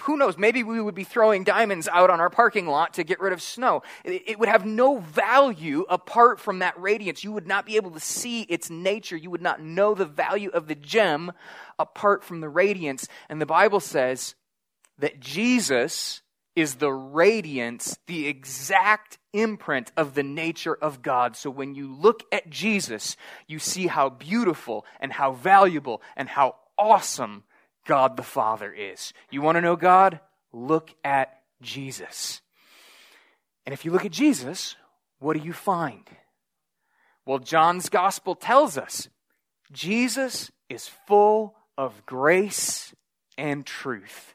who 0.00 0.16
knows, 0.16 0.36
maybe 0.36 0.62
we 0.62 0.80
would 0.80 0.94
be 0.94 1.04
throwing 1.04 1.44
diamonds 1.44 1.86
out 1.86 2.10
on 2.10 2.18
our 2.18 2.30
parking 2.30 2.66
lot 2.66 2.94
to 2.94 3.04
get 3.04 3.20
rid 3.20 3.32
of 3.32 3.40
snow. 3.40 3.82
It 4.04 4.38
would 4.38 4.48
have 4.48 4.66
no 4.66 4.98
value 4.98 5.84
apart 5.88 6.40
from 6.40 6.58
that 6.58 6.78
radiance. 6.80 7.22
You 7.22 7.32
would 7.32 7.46
not 7.46 7.66
be 7.66 7.76
able 7.76 7.92
to 7.92 8.00
see 8.00 8.42
its 8.42 8.68
nature. 8.68 9.16
You 9.16 9.30
would 9.30 9.42
not 9.42 9.60
know 9.60 9.94
the 9.94 10.06
value 10.06 10.50
of 10.50 10.66
the 10.66 10.74
gem 10.74 11.32
apart 11.78 12.24
from 12.24 12.40
the 12.40 12.48
radiance. 12.48 13.06
And 13.28 13.40
the 13.40 13.46
Bible 13.46 13.80
says, 13.80 14.34
that 14.98 15.20
Jesus 15.20 16.22
is 16.56 16.76
the 16.76 16.92
radiance, 16.92 17.98
the 18.06 18.28
exact 18.28 19.18
imprint 19.32 19.90
of 19.96 20.14
the 20.14 20.22
nature 20.22 20.74
of 20.74 21.02
God. 21.02 21.36
So 21.36 21.50
when 21.50 21.74
you 21.74 21.92
look 21.92 22.22
at 22.30 22.48
Jesus, 22.48 23.16
you 23.48 23.58
see 23.58 23.88
how 23.88 24.08
beautiful 24.08 24.86
and 25.00 25.12
how 25.12 25.32
valuable 25.32 26.00
and 26.16 26.28
how 26.28 26.56
awesome 26.78 27.42
God 27.86 28.16
the 28.16 28.22
Father 28.22 28.72
is. 28.72 29.12
You 29.30 29.42
want 29.42 29.56
to 29.56 29.60
know 29.60 29.76
God? 29.76 30.20
Look 30.52 30.94
at 31.02 31.40
Jesus. 31.60 32.40
And 33.66 33.72
if 33.72 33.84
you 33.84 33.90
look 33.90 34.04
at 34.04 34.12
Jesus, 34.12 34.76
what 35.18 35.36
do 35.36 35.44
you 35.44 35.52
find? 35.52 36.08
Well, 37.26 37.38
John's 37.38 37.88
gospel 37.88 38.34
tells 38.34 38.78
us 38.78 39.08
Jesus 39.72 40.52
is 40.68 40.88
full 41.06 41.56
of 41.76 42.06
grace 42.06 42.94
and 43.36 43.66
truth. 43.66 44.34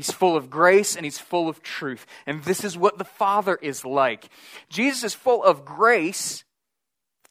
He's 0.00 0.10
full 0.10 0.34
of 0.34 0.48
grace 0.48 0.96
and 0.96 1.04
he's 1.04 1.18
full 1.18 1.46
of 1.46 1.62
truth. 1.62 2.06
And 2.24 2.42
this 2.42 2.64
is 2.64 2.74
what 2.74 2.96
the 2.96 3.04
Father 3.04 3.58
is 3.60 3.84
like. 3.84 4.30
Jesus 4.70 5.04
is 5.04 5.14
full 5.14 5.44
of 5.44 5.66
grace 5.66 6.42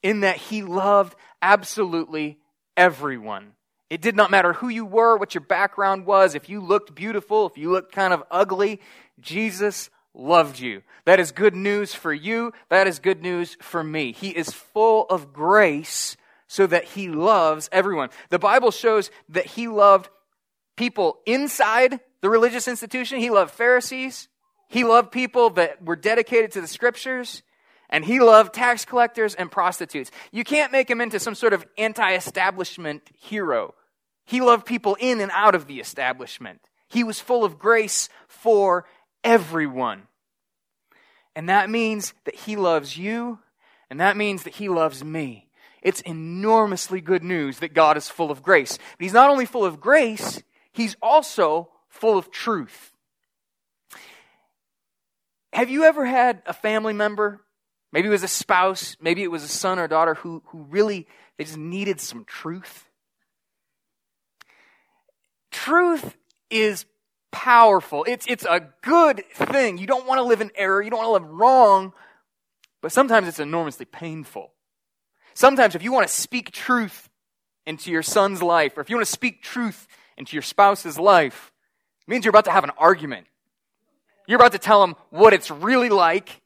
in 0.04 0.20
that 0.20 0.38
he 0.38 0.62
loved 0.62 1.16
absolutely 1.42 2.38
everyone. 2.78 3.54
It 3.90 4.02
did 4.02 4.16
not 4.16 4.30
matter 4.30 4.54
who 4.54 4.70
you 4.70 4.86
were, 4.86 5.18
what 5.18 5.34
your 5.34 5.44
background 5.44 6.06
was, 6.06 6.36
if 6.36 6.48
you 6.48 6.62
looked 6.62 6.94
beautiful, 6.94 7.48
if 7.48 7.58
you 7.58 7.72
looked 7.72 7.92
kind 7.92 8.14
of 8.14 8.22
ugly, 8.30 8.82
Jesus 9.20 9.90
loved 10.14 10.60
you. 10.60 10.84
That 11.06 11.20
is 11.20 11.32
good 11.32 11.56
news 11.56 11.96
for 11.96 12.14
you. 12.14 12.54
That 12.70 12.86
is 12.86 13.00
good 13.00 13.24
news 13.24 13.58
for 13.64 13.84
me. 13.84 14.12
He 14.12 14.30
is 14.30 14.52
full 14.52 15.08
of 15.08 15.34
grace 15.34 16.16
so 16.46 16.68
that 16.68 16.84
he 16.84 17.10
loves 17.10 17.68
everyone. 17.72 18.10
The 18.30 18.38
Bible 18.38 18.70
shows 18.70 19.10
that 19.30 19.48
he 19.48 19.68
loved 19.68 20.10
people 20.80 21.20
inside 21.26 22.00
the 22.22 22.30
religious 22.30 22.68
institution. 22.68 23.20
He 23.20 23.30
loved 23.30 23.52
Pharisees. 23.52 24.30
He 24.70 24.86
loved 24.86 25.12
people 25.12 25.50
that 25.52 25.84
were 25.84 25.98
dedicated 25.98 26.54
to 26.54 26.62
the 26.62 26.68
scriptures. 26.68 27.44
And 27.90 28.06
he 28.06 28.20
loved 28.22 28.54
tax 28.54 28.86
collectors 28.86 29.36
and 29.36 29.52
prostitutes. 29.52 30.10
You 30.32 30.46
can't 30.46 30.72
make 30.72 30.90
him 30.90 31.02
into 31.02 31.20
some 31.20 31.36
sort 31.36 31.52
of 31.52 31.66
anti 31.78 32.14
establishment 32.14 33.04
hero. 33.20 33.76
He 34.26 34.40
loved 34.40 34.66
people 34.66 34.96
in 35.00 35.20
and 35.20 35.32
out 35.34 35.54
of 35.54 35.68
the 35.68 35.80
establishment. 35.80 36.62
He 36.88 37.04
was 37.04 37.20
full 37.20 37.44
of 37.44 37.60
grace 37.60 38.08
for 38.28 38.86
everyone. 39.24 40.04
And 41.36 41.50
that 41.50 41.70
means 41.70 42.14
that 42.26 42.36
he 42.36 42.56
loves 42.56 42.98
you, 42.98 43.40
and 43.90 44.00
that 44.00 44.18
means 44.18 44.44
that 44.44 44.56
he 44.56 44.70
loves 44.70 45.04
me. 45.04 45.50
It's 45.82 46.02
enormously 46.02 47.02
good 47.02 47.24
news 47.24 47.60
that 47.60 47.74
God 47.74 47.98
is 47.98 48.08
full 48.08 48.32
of 48.32 48.44
grace. 48.44 48.78
But 48.78 49.04
he's 49.04 49.14
not 49.14 49.30
only 49.30 49.46
full 49.46 49.66
of 49.66 49.80
grace, 49.80 50.42
he's 50.80 50.96
also 51.02 51.70
full 51.88 52.18
of 52.18 52.32
truth. 52.32 52.94
Have 55.54 55.70
you 55.70 55.84
ever 55.84 56.06
had 56.06 56.42
a 56.46 56.54
family 56.54 56.94
member, 56.94 57.42
maybe 57.92 58.08
it 58.08 58.12
was 58.12 58.24
a 58.24 58.28
spouse, 58.28 58.96
maybe 59.02 59.24
it 59.24 59.32
was 59.32 59.44
a 59.44 59.48
son 59.48 59.80
or 59.80 59.88
daughter 59.88 60.14
who, 60.14 60.44
who 60.48 60.64
really 60.70 61.08
they 61.38 61.44
just 61.44 61.58
needed 61.58 62.00
some 62.00 62.24
truth? 62.26 62.90
Truth 65.52 66.16
is 66.50 66.86
powerful. 67.32 68.06
It's, 68.08 68.26
it's 68.28 68.46
a 68.46 68.62
good 68.82 69.24
thing. 69.34 69.78
You 69.78 69.88
don't 69.88 70.08
want 70.08 70.20
to 70.20 70.24
live 70.24 70.42
in 70.42 70.52
error. 70.56 70.82
You 70.82 70.90
don't 70.90 71.00
want 71.00 71.08
to 71.08 71.26
live 71.26 71.40
wrong. 71.40 71.94
But 72.82 72.92
sometimes 72.92 73.28
it's 73.28 73.40
enormously 73.40 73.86
painful. 73.86 74.54
Sometimes 75.34 75.76
if 75.76 75.84
you 75.84 75.92
want 75.92 76.08
to 76.08 76.14
speak 76.14 76.52
truth 76.52 77.10
into 77.66 77.92
your 77.92 78.04
son's 78.04 78.42
life, 78.42 78.78
or 78.78 78.82
if 78.82 78.90
you 78.90 78.96
want 78.96 79.06
to 79.06 79.12
speak 79.12 79.42
truth 79.42 79.88
into 80.20 80.36
your 80.36 80.44
spouse's 80.44 81.00
life, 81.00 81.52
means 82.06 82.26
you're 82.26 82.30
about 82.30 82.46
to 82.46 82.52
have 82.52 82.64
an 82.64 82.72
argument. 82.78 83.26
You're 84.28 84.38
about 84.38 84.52
to 84.52 84.60
tell 84.60 84.82
them 84.82 84.96
what 85.10 85.34
it's 85.34 85.50
really 85.50 85.90
like, 85.90 86.42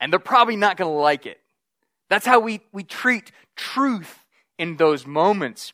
and 0.00 0.12
they're 0.12 0.18
probably 0.18 0.56
not 0.56 0.76
going 0.76 0.90
to 0.90 0.96
like 0.96 1.26
it. 1.26 1.38
That's 2.08 2.26
how 2.26 2.40
we, 2.40 2.60
we 2.72 2.82
treat 2.82 3.30
truth 3.54 4.24
in 4.58 4.76
those 4.76 5.06
moments. 5.06 5.72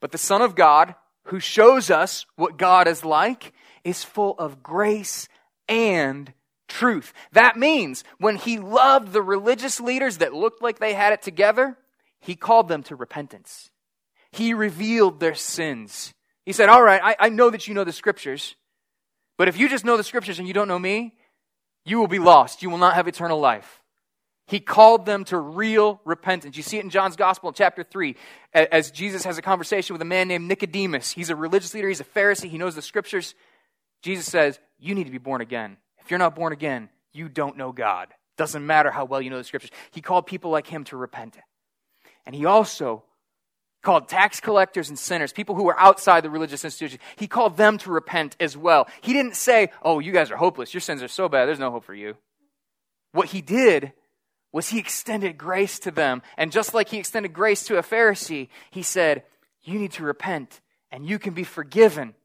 But 0.00 0.12
the 0.12 0.18
Son 0.18 0.40
of 0.40 0.54
God, 0.54 0.94
who 1.24 1.40
shows 1.40 1.90
us 1.90 2.24
what 2.36 2.56
God 2.56 2.88
is 2.88 3.04
like, 3.04 3.52
is 3.84 4.04
full 4.04 4.34
of 4.38 4.62
grace 4.62 5.28
and 5.68 6.32
truth. 6.68 7.12
That 7.32 7.56
means 7.56 8.04
when 8.18 8.36
he 8.36 8.58
loved 8.58 9.12
the 9.12 9.22
religious 9.22 9.80
leaders 9.80 10.18
that 10.18 10.34
looked 10.34 10.62
like 10.62 10.78
they 10.78 10.94
had 10.94 11.12
it 11.12 11.22
together, 11.22 11.76
he 12.20 12.34
called 12.34 12.68
them 12.68 12.82
to 12.84 12.96
repentance. 12.96 13.70
He 14.32 14.54
revealed 14.54 15.20
their 15.20 15.34
sins. 15.34 16.14
He 16.46 16.52
said, 16.52 16.70
All 16.70 16.82
right, 16.82 17.00
I, 17.02 17.16
I 17.26 17.28
know 17.28 17.50
that 17.50 17.68
you 17.68 17.74
know 17.74 17.84
the 17.84 17.92
scriptures, 17.92 18.54
but 19.36 19.48
if 19.48 19.58
you 19.58 19.68
just 19.68 19.84
know 19.84 19.98
the 19.98 20.04
scriptures 20.04 20.38
and 20.38 20.48
you 20.48 20.54
don't 20.54 20.68
know 20.68 20.78
me, 20.78 21.14
you 21.84 21.98
will 21.98 22.06
be 22.06 22.18
lost. 22.18 22.62
You 22.62 22.70
will 22.70 22.78
not 22.78 22.94
have 22.94 23.06
eternal 23.06 23.38
life. 23.38 23.82
He 24.46 24.60
called 24.60 25.06
them 25.06 25.24
to 25.24 25.38
real 25.38 26.00
repentance. 26.04 26.56
You 26.56 26.62
see 26.62 26.78
it 26.78 26.84
in 26.84 26.90
John's 26.90 27.16
Gospel 27.16 27.48
in 27.48 27.54
chapter 27.54 27.82
3, 27.82 28.14
as 28.54 28.92
Jesus 28.92 29.24
has 29.24 29.38
a 29.38 29.42
conversation 29.42 29.92
with 29.92 30.00
a 30.00 30.06
man 30.06 30.28
named 30.28 30.46
Nicodemus. 30.46 31.10
He's 31.10 31.30
a 31.30 31.36
religious 31.36 31.74
leader, 31.74 31.88
he's 31.88 32.00
a 32.00 32.04
Pharisee, 32.04 32.48
he 32.48 32.56
knows 32.56 32.76
the 32.76 32.82
scriptures. 32.82 33.34
Jesus 34.02 34.26
says, 34.26 34.60
You 34.78 34.94
need 34.94 35.04
to 35.04 35.10
be 35.10 35.18
born 35.18 35.40
again. 35.40 35.76
If 35.98 36.12
you're 36.12 36.18
not 36.18 36.36
born 36.36 36.52
again, 36.52 36.88
you 37.12 37.28
don't 37.28 37.56
know 37.56 37.72
God. 37.72 38.08
Doesn't 38.36 38.64
matter 38.64 38.90
how 38.90 39.04
well 39.04 39.20
you 39.20 39.30
know 39.30 39.38
the 39.38 39.44
scriptures. 39.44 39.72
He 39.90 40.00
called 40.00 40.26
people 40.26 40.52
like 40.52 40.68
him 40.68 40.84
to 40.84 40.96
repent. 40.96 41.36
And 42.24 42.34
he 42.34 42.44
also 42.44 43.02
called 43.86 44.08
tax 44.08 44.40
collectors 44.40 44.88
and 44.88 44.98
sinners, 44.98 45.32
people 45.32 45.54
who 45.54 45.62
were 45.62 45.78
outside 45.78 46.24
the 46.24 46.28
religious 46.28 46.64
institution. 46.64 46.98
He 47.14 47.28
called 47.28 47.56
them 47.56 47.78
to 47.78 47.92
repent 47.92 48.36
as 48.40 48.56
well. 48.56 48.88
He 49.00 49.12
didn't 49.12 49.36
say, 49.36 49.70
Oh, 49.80 50.00
you 50.00 50.10
guys 50.10 50.32
are 50.32 50.36
hopeless. 50.36 50.74
Your 50.74 50.80
sins 50.80 51.04
are 51.04 51.08
so 51.08 51.28
bad, 51.28 51.46
there's 51.46 51.60
no 51.60 51.70
hope 51.70 51.84
for 51.84 51.94
you. 51.94 52.16
What 53.12 53.28
he 53.28 53.40
did 53.42 53.92
was 54.52 54.70
he 54.70 54.80
extended 54.80 55.38
grace 55.38 55.78
to 55.78 55.92
them. 55.92 56.22
And 56.36 56.50
just 56.50 56.74
like 56.74 56.88
he 56.88 56.98
extended 56.98 57.32
grace 57.32 57.62
to 57.66 57.78
a 57.78 57.82
Pharisee, 57.82 58.48
he 58.72 58.82
said, 58.82 59.22
You 59.62 59.78
need 59.78 59.92
to 59.92 60.02
repent 60.02 60.60
and 60.90 61.06
you 61.06 61.20
can 61.20 61.32
be 61.32 61.44
forgiven. 61.44 62.16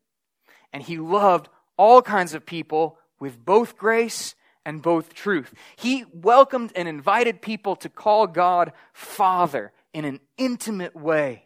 And 0.73 0.81
he 0.81 0.97
loved 0.97 1.47
all 1.77 2.01
kinds 2.01 2.33
of 2.33 2.43
people 2.43 2.97
with 3.19 3.45
both 3.45 3.77
grace 3.77 4.33
and 4.65 4.81
both 4.81 5.13
truth. 5.13 5.53
He 5.75 6.05
welcomed 6.11 6.71
and 6.75 6.87
invited 6.87 7.39
people 7.39 7.75
to 7.77 7.89
call 7.89 8.25
God 8.25 8.73
Father 8.93 9.71
in 9.93 10.05
an 10.05 10.21
intimate 10.39 10.95
way. 10.95 11.45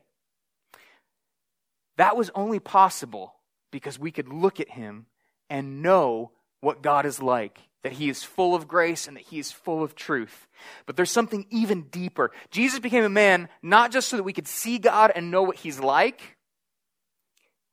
That 1.97 2.17
was 2.17 2.31
only 2.35 2.59
possible 2.59 3.35
because 3.71 3.99
we 3.99 4.11
could 4.11 4.27
look 4.27 4.59
at 4.59 4.69
him 4.69 5.05
and 5.49 5.81
know 5.81 6.31
what 6.61 6.81
God 6.81 7.05
is 7.05 7.21
like, 7.21 7.59
that 7.83 7.93
he 7.93 8.09
is 8.09 8.23
full 8.23 8.55
of 8.55 8.67
grace 8.67 9.07
and 9.07 9.15
that 9.15 9.25
he 9.25 9.39
is 9.39 9.51
full 9.51 9.83
of 9.83 9.95
truth. 9.95 10.47
But 10.85 10.95
there's 10.95 11.11
something 11.11 11.45
even 11.49 11.83
deeper. 11.83 12.31
Jesus 12.49 12.79
became 12.79 13.03
a 13.03 13.09
man 13.09 13.49
not 13.61 13.91
just 13.91 14.09
so 14.09 14.17
that 14.17 14.23
we 14.23 14.33
could 14.33 14.47
see 14.47 14.79
God 14.79 15.11
and 15.15 15.29
know 15.29 15.43
what 15.43 15.57
he's 15.57 15.79
like, 15.79 16.37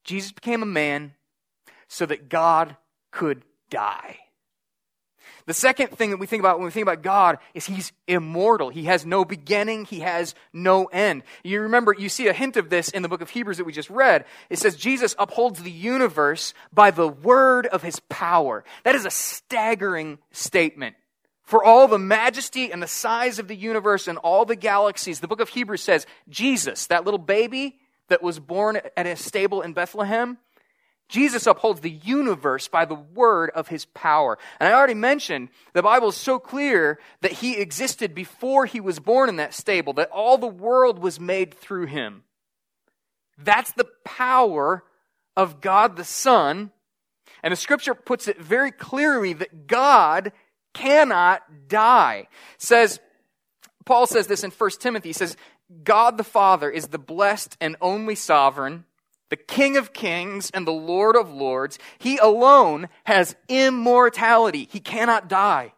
Jesus 0.05 0.33
became 0.33 0.63
a 0.63 0.67
man 0.67 1.15
so 1.89 2.07
that 2.07 2.29
God 2.29 2.77
could 3.11 3.45
die. 3.71 4.19
The 5.47 5.55
second 5.55 5.89
thing 5.89 6.11
that 6.11 6.19
we 6.19 6.27
think 6.27 6.41
about 6.41 6.59
when 6.59 6.67
we 6.67 6.71
think 6.71 6.87
about 6.87 7.03
God 7.03 7.39
is 7.55 7.67
He's 7.67 7.93
immortal. 8.07 8.71
He 8.71 8.85
has 8.85 9.05
no 9.05 9.25
beginning, 9.25 9.85
He 9.85 10.01
has 10.01 10.35
no 10.53 10.87
end. 10.87 11.23
You 11.43 11.63
remember, 11.63 11.95
you 11.97 12.09
see 12.09 12.29
a 12.29 12.33
hint 12.33 12.57
of 12.57 12.71
this 12.71 12.89
in 12.89 13.03
the 13.03 13.09
book 13.09 13.21
of 13.21 13.31
Hebrews 13.31 13.59
that 13.59 13.65
we 13.65 13.73
just 13.73 13.91
read. 13.91 14.25
It 14.51 14.59
says 14.59 14.77
Jesus 14.77 15.15
upholds 15.19 15.63
the 15.63 15.71
universe 15.71 16.55
by 16.73 16.91
the 16.91 17.09
word 17.09 17.67
of 17.67 17.83
His 17.83 18.01
power. 18.09 18.65
That 18.85 18.95
is 18.95 19.05
a 19.05 19.11
staggering 19.11 20.19
statement. 20.31 20.97
For 21.45 21.63
all 21.63 21.89
the 21.89 21.99
majesty 21.99 22.73
and 22.73 22.83
the 22.83 22.87
size 22.87 23.39
of 23.39 23.49
the 23.49 23.57
universe 23.57 24.09
and 24.09 24.17
all 24.19 24.45
the 24.45 24.57
galaxies, 24.57 25.21
the 25.21 25.29
book 25.29 25.41
of 25.41 25.51
Hebrews 25.51 25.83
says 25.83 26.07
Jesus, 26.29 26.87
that 26.87 27.05
little 27.05 27.19
baby 27.19 27.79
that 28.09 28.23
was 28.23 28.39
born 28.39 28.81
at 28.97 29.07
a 29.07 29.17
stable 29.17 29.61
in 29.63 29.73
Bethlehem, 29.73 30.39
Jesus 31.13 31.47
upholds 31.47 31.83
the 31.83 31.91
universe 31.91 32.69
by 32.69 32.87
the 32.87 32.95
word 32.95 33.51
of 33.51 33.69
his 33.69 33.85
power. 33.85 34.39
And 34.59 34.67
I 34.67 34.73
already 34.73 34.95
mentioned 34.95 35.51
the 35.75 35.83
Bible 35.83 36.09
is 36.09 36.17
so 36.17 36.39
clear 36.39 36.99
that 37.21 37.33
he 37.33 37.59
existed 37.59 38.15
before 38.15 38.65
he 38.65 38.81
was 38.81 38.99
born 38.99 39.29
in 39.29 39.37
that 39.37 39.53
stable, 39.53 39.93
that 39.95 40.11
all 40.11 40.39
the 40.39 40.47
world 40.47 40.99
was 40.99 41.21
made 41.21 41.53
through 41.53 41.85
him. 41.87 42.23
That's 43.37 43.73
the 43.73 43.89
power 44.05 44.85
of 45.37 45.61
God 45.61 45.97
the 45.97 46.05
Son. 46.05 46.71
And 47.43 47.53
the 47.53 47.57
scripture 47.57 47.95
puts 47.95 48.27
it 48.27 48.41
very 48.41 48.73
clearly 48.73 49.35
that 49.35 49.67
God 49.67 50.33
cannot 50.73 51.43
die. 51.69 52.29
says, 52.57 53.01
Paul 53.85 54.07
says 54.07 54.29
this 54.29 54.45
in 54.45 54.51
1 54.51 54.71
Timothy. 54.81 55.11
He 55.11 55.13
says, 55.13 55.37
God 55.85 56.17
the 56.17 56.25
Father 56.25 56.71
is 56.71 56.89
the 56.89 56.99
blessed 56.99 57.59
and 57.61 57.77
only 57.83 58.15
sovereign, 58.15 58.87
the 59.33 59.37
King 59.39 59.79
of 59.79 59.95
kings 59.95 60.51
and 60.53 60.67
the 60.67 60.73
Lord 60.73 61.17
of 61.17 61.33
lords. 61.33 61.79
He 61.99 62.19
alone 62.19 62.91
has 63.05 63.35
immortality. 63.49 64.69
He 64.71 64.79
cannot 64.79 65.27
die. 65.27 65.73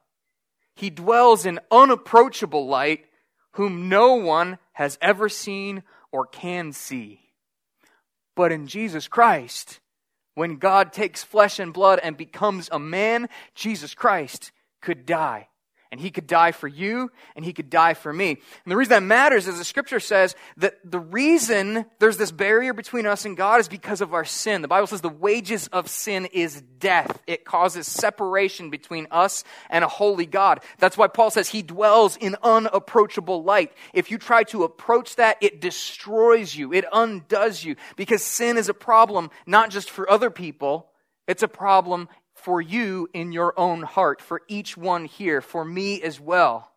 He 0.75 0.91
dwells 0.91 1.47
in 1.47 1.61
unapproachable 1.71 2.67
light, 2.67 3.05
whom 3.53 3.89
no 3.89 4.17
one 4.17 4.59
has 4.73 4.99
ever 5.01 5.29
seen 5.29 5.85
or 6.11 6.27
can 6.27 6.73
see. 6.73 7.21
But 8.35 8.51
in 8.51 8.67
Jesus 8.67 9.07
Christ, 9.07 9.79
when 10.35 10.57
God 10.57 10.93
takes 10.93 11.23
flesh 11.23 11.61
and 11.61 11.73
blood 11.73 12.01
and 12.03 12.17
becomes 12.17 12.69
a 12.73 12.81
man, 12.81 13.29
Jesus 13.55 13.95
Christ 13.95 14.51
could 14.83 15.07
die. 15.07 15.47
And 15.95 16.01
he 16.01 16.11
could 16.11 16.27
die 16.27 16.51
for 16.51 16.67
you, 16.67 17.13
and 17.37 17.45
he 17.45 17.53
could 17.53 17.71
die 17.71 17.95
for 17.95 18.13
me. 18.13 18.31
And 18.31 18.73
the 18.73 18.77
reason 18.77 18.91
that 18.91 19.05
matters 19.05 19.47
is 19.47 19.59
the 19.59 19.65
scripture 19.65 20.01
says 20.01 20.35
that 20.57 20.75
the 20.83 20.99
reason 20.99 21.87
there's 22.01 22.17
this 22.17 22.33
barrier 22.33 22.73
between 22.75 23.07
us 23.07 23.25
and 23.25 23.37
God 23.37 23.61
is 23.61 23.69
because 23.69 24.01
of 24.01 24.13
our 24.13 24.25
sin. 24.25 24.61
The 24.61 24.67
Bible 24.67 24.89
says 24.89 25.03
the 25.03 25.09
wages 25.09 25.69
of 25.69 25.89
sin 25.89 26.27
is 26.33 26.61
death. 26.81 27.23
It 27.29 27.45
causes 27.45 27.87
separation 27.87 28.71
between 28.71 29.07
us 29.13 29.45
and 29.71 29.85
a 29.85 29.89
holy 29.89 30.27
God. 30.27 30.63
That's 30.81 30.99
why 30.99 31.07
Paul 31.07 31.31
says 31.31 31.49
he 31.49 31.63
dwells 31.63 32.17
in 32.17 32.35
unapproachable 32.43 33.45
light. 33.45 33.71
If 33.93 34.11
you 34.11 34.19
try 34.19 34.43
to 34.43 34.65
approach 34.65 35.15
that, 35.15 35.37
it 35.41 35.61
destroys 35.61 36.57
you, 36.57 36.73
it 36.73 36.87
undoes 36.93 37.63
you, 37.63 37.77
because 37.95 38.25
sin 38.25 38.57
is 38.57 38.69
a 38.69 38.75
problem 38.75 39.31
not 39.47 39.71
just 39.71 39.91
for 39.91 40.11
other 40.11 40.31
people, 40.31 40.91
it's 41.29 41.45
a 41.45 41.49
problem 41.49 42.09
for 42.45 42.61
you 42.61 43.09
in 43.15 43.33
your 43.33 43.59
own 43.59 43.83
heart, 43.83 44.21
for 44.21 44.43
each 44.49 44.77
one 44.77 45.07
here, 45.07 45.41
for 45.41 45.65
me 45.65 46.03
as 46.03 46.21
well. 46.21 46.71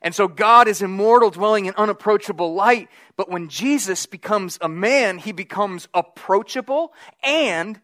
And 0.00 0.14
so 0.14 0.26
God 0.26 0.68
is 0.68 0.80
immortal, 0.80 1.28
dwelling 1.28 1.66
in 1.66 1.74
unapproachable 1.76 2.54
light. 2.54 2.88
But 3.18 3.30
when 3.30 3.50
Jesus 3.50 4.06
becomes 4.06 4.58
a 4.62 4.70
man, 4.70 5.18
he 5.18 5.32
becomes 5.32 5.86
approachable 5.92 6.94
and 7.22 7.78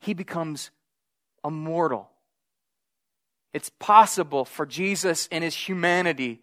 he 0.00 0.12
becomes 0.12 0.70
immortal. 1.42 2.10
It's 3.54 3.70
possible 3.70 4.44
for 4.44 4.66
Jesus 4.66 5.28
in 5.28 5.42
his 5.42 5.54
humanity 5.54 6.42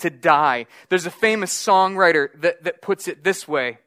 to 0.00 0.10
die. 0.10 0.66
There's 0.90 1.06
a 1.06 1.10
famous 1.10 1.50
songwriter 1.50 2.28
that, 2.42 2.64
that 2.64 2.82
puts 2.82 3.08
it 3.08 3.24
this 3.24 3.48
way. 3.48 3.78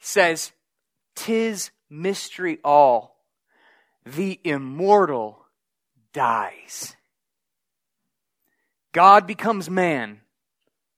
says, 0.00 0.50
Tis 1.18 1.72
mystery 1.90 2.60
all. 2.64 3.16
The 4.06 4.38
immortal 4.44 5.44
dies. 6.12 6.94
God 8.92 9.26
becomes 9.26 9.68
man 9.68 10.20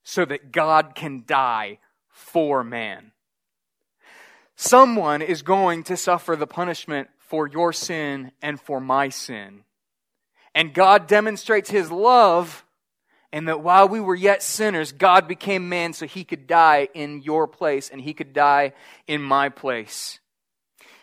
so 0.02 0.26
that 0.26 0.52
God 0.52 0.94
can 0.94 1.24
die 1.26 1.78
for 2.10 2.62
man. 2.62 3.12
Someone 4.56 5.22
is 5.22 5.40
going 5.40 5.84
to 5.84 5.96
suffer 5.96 6.36
the 6.36 6.46
punishment 6.46 7.08
for 7.18 7.48
your 7.48 7.72
sin 7.72 8.30
and 8.42 8.60
for 8.60 8.78
my 8.78 9.08
sin. 9.08 9.64
And 10.54 10.74
God 10.74 11.06
demonstrates 11.06 11.70
his 11.70 11.90
love 11.90 12.66
and 13.32 13.48
that 13.48 13.62
while 13.62 13.88
we 13.88 14.00
were 14.00 14.14
yet 14.14 14.42
sinners, 14.42 14.92
God 14.92 15.28
became 15.28 15.68
man 15.68 15.92
so 15.92 16.06
he 16.06 16.24
could 16.24 16.46
die 16.46 16.88
in 16.94 17.22
your 17.22 17.46
place 17.46 17.88
and 17.88 18.00
he 18.00 18.12
could 18.12 18.32
die 18.32 18.72
in 19.06 19.22
my 19.22 19.48
place. 19.48 20.18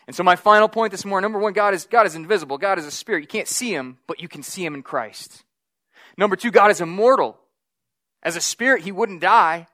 And 0.06 0.14
so 0.14 0.22
my 0.22 0.36
final 0.36 0.68
point 0.68 0.90
this 0.90 1.04
morning, 1.04 1.24
number 1.24 1.38
one, 1.38 1.52
God 1.52 1.74
is, 1.74 1.86
God 1.86 2.06
is 2.06 2.14
invisible. 2.14 2.58
God 2.58 2.78
is 2.78 2.86
a 2.86 2.90
spirit. 2.90 3.22
You 3.22 3.28
can't 3.28 3.48
see 3.48 3.70
him, 3.70 3.98
but 4.06 4.20
you 4.20 4.28
can 4.28 4.42
see 4.42 4.64
him 4.64 4.74
in 4.74 4.82
Christ. 4.82 5.44
Number 6.16 6.36
two, 6.36 6.50
God 6.50 6.70
is 6.70 6.80
immortal. 6.80 7.38
As 8.22 8.36
a 8.36 8.40
spirit, 8.40 8.82
he 8.82 8.92
wouldn't 8.92 9.20
die, 9.20 9.68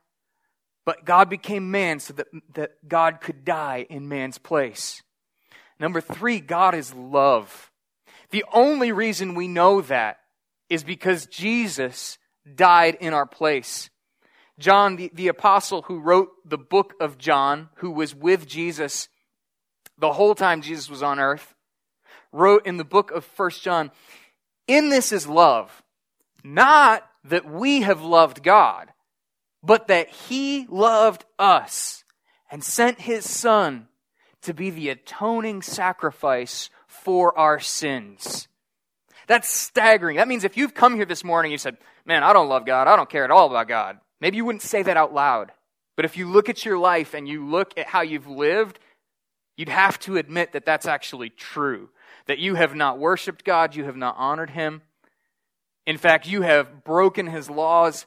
but 0.84 1.04
God 1.04 1.30
became 1.30 1.70
man 1.70 1.98
so 2.00 2.14
that, 2.14 2.26
that 2.54 2.88
God 2.88 3.20
could 3.20 3.44
die 3.44 3.86
in 3.88 4.08
man's 4.08 4.38
place. 4.38 5.02
Number 5.80 6.00
three, 6.00 6.40
God 6.40 6.74
is 6.74 6.92
love. 6.94 7.70
The 8.30 8.44
only 8.52 8.92
reason 8.92 9.34
we 9.34 9.48
know 9.48 9.80
that 9.82 10.18
is 10.68 10.84
because 10.84 11.26
Jesus 11.26 12.18
died 12.52 12.98
in 13.00 13.14
our 13.14 13.26
place. 13.26 13.90
John, 14.58 14.96
the, 14.96 15.10
the 15.12 15.28
apostle 15.28 15.82
who 15.82 16.00
wrote 16.00 16.30
the 16.44 16.58
book 16.58 16.94
of 17.00 17.18
John, 17.18 17.70
who 17.76 17.90
was 17.90 18.14
with 18.14 18.46
Jesus 18.46 19.08
the 19.98 20.12
whole 20.12 20.34
time 20.34 20.62
Jesus 20.62 20.88
was 20.88 21.02
on 21.02 21.18
earth, 21.18 21.54
wrote 22.32 22.66
in 22.66 22.76
the 22.76 22.84
book 22.84 23.10
of 23.10 23.24
First 23.24 23.62
John, 23.62 23.90
In 24.66 24.88
this 24.88 25.12
is 25.12 25.26
love, 25.26 25.82
not 26.42 27.08
that 27.24 27.50
we 27.50 27.82
have 27.82 28.02
loved 28.02 28.42
God, 28.42 28.92
but 29.62 29.88
that 29.88 30.08
He 30.08 30.66
loved 30.68 31.24
us 31.38 32.04
and 32.50 32.62
sent 32.62 33.00
His 33.00 33.28
Son 33.28 33.88
to 34.42 34.52
be 34.52 34.70
the 34.70 34.90
atoning 34.90 35.62
sacrifice 35.62 36.70
for 36.86 37.36
our 37.38 37.58
sins. 37.58 38.46
That's 39.26 39.48
staggering. 39.48 40.18
That 40.18 40.28
means 40.28 40.44
if 40.44 40.56
you've 40.56 40.74
come 40.74 40.96
here 40.96 41.06
this 41.06 41.24
morning, 41.24 41.50
you 41.50 41.58
said, 41.58 41.78
Man, 42.06 42.22
I 42.22 42.32
don't 42.32 42.48
love 42.48 42.66
God. 42.66 42.88
I 42.88 42.96
don't 42.96 43.08
care 43.08 43.24
at 43.24 43.30
all 43.30 43.46
about 43.46 43.68
God. 43.68 43.98
Maybe 44.20 44.36
you 44.36 44.44
wouldn't 44.44 44.62
say 44.62 44.82
that 44.82 44.96
out 44.96 45.14
loud. 45.14 45.52
But 45.96 46.04
if 46.04 46.16
you 46.16 46.28
look 46.28 46.48
at 46.48 46.64
your 46.64 46.78
life 46.78 47.14
and 47.14 47.28
you 47.28 47.46
look 47.46 47.76
at 47.78 47.86
how 47.86 48.02
you've 48.02 48.26
lived, 48.26 48.78
you'd 49.56 49.68
have 49.68 49.98
to 50.00 50.16
admit 50.16 50.52
that 50.52 50.66
that's 50.66 50.86
actually 50.86 51.30
true. 51.30 51.88
That 52.26 52.38
you 52.38 52.54
have 52.54 52.74
not 52.74 52.98
worshiped 52.98 53.44
God, 53.44 53.74
you 53.74 53.84
have 53.84 53.96
not 53.96 54.16
honored 54.18 54.50
Him. 54.50 54.82
In 55.86 55.98
fact, 55.98 56.26
you 56.26 56.42
have 56.42 56.84
broken 56.84 57.26
His 57.26 57.48
laws. 57.48 58.06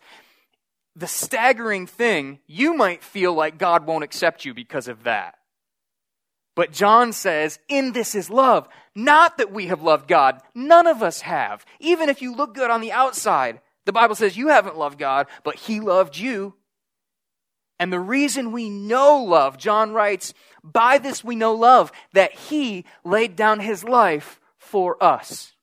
The 0.96 1.08
staggering 1.08 1.88
thing, 1.88 2.40
you 2.48 2.74
might 2.74 3.04
feel 3.04 3.34
like 3.34 3.58
God 3.60 3.86
won't 3.86 4.04
accept 4.04 4.46
you 4.46 4.54
because 4.54 4.88
of 4.88 5.04
that. 5.04 5.36
But 6.56 6.72
John 6.72 7.14
says, 7.14 7.60
in 7.70 7.94
this 7.94 8.16
is 8.16 8.32
love. 8.32 8.68
Not 8.96 9.38
that 9.38 9.52
we 9.52 9.68
have 9.68 9.84
loved 9.84 10.08
God. 10.08 10.42
None 10.56 10.88
of 10.88 11.04
us 11.04 11.22
have. 11.22 11.64
Even 11.80 12.10
if 12.10 12.24
you 12.24 12.34
look 12.34 12.56
good 12.56 12.72
on 12.72 12.82
the 12.82 12.92
outside, 12.92 13.62
the 13.88 13.94
Bible 13.94 14.16
says 14.16 14.36
you 14.36 14.50
haven't 14.50 14.78
loved 14.78 15.00
God, 15.00 15.28
but 15.44 15.56
He 15.56 15.80
loved 15.80 16.18
you. 16.18 16.54
And 17.80 17.92
the 17.92 18.00
reason 18.00 18.52
we 18.52 18.70
know 18.70 19.24
love, 19.24 19.58
John 19.58 19.94
writes, 19.94 20.34
by 20.62 20.98
this 20.98 21.24
we 21.24 21.36
know 21.36 21.54
love, 21.54 21.94
that 22.12 22.34
He 22.34 22.84
laid 23.06 23.38
down 23.38 23.62
His 23.62 23.86
life 23.86 24.42
for 24.58 25.02
us. 25.02 25.54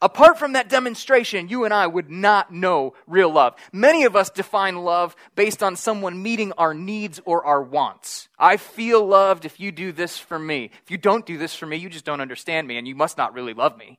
Apart 0.00 0.38
from 0.38 0.54
that 0.54 0.70
demonstration, 0.70 1.48
you 1.48 1.64
and 1.64 1.74
I 1.74 1.86
would 1.86 2.10
not 2.10 2.52
know 2.52 2.94
real 3.06 3.30
love. 3.30 3.54
Many 3.70 4.04
of 4.04 4.16
us 4.16 4.30
define 4.30 4.76
love 4.76 5.14
based 5.34 5.62
on 5.62 5.76
someone 5.76 6.22
meeting 6.22 6.52
our 6.52 6.72
needs 6.72 7.20
or 7.26 7.44
our 7.44 7.62
wants. 7.62 8.28
I 8.38 8.56
feel 8.56 9.04
loved 9.06 9.44
if 9.44 9.60
you 9.60 9.72
do 9.72 9.92
this 9.92 10.18
for 10.18 10.38
me. 10.38 10.70
If 10.84 10.90
you 10.90 10.96
don't 10.96 11.26
do 11.26 11.36
this 11.36 11.54
for 11.54 11.66
me, 11.66 11.76
you 11.76 11.90
just 11.90 12.04
don't 12.06 12.20
understand 12.22 12.66
me 12.66 12.78
and 12.78 12.88
you 12.88 12.94
must 12.94 13.18
not 13.18 13.34
really 13.34 13.54
love 13.54 13.76
me. 13.76 13.98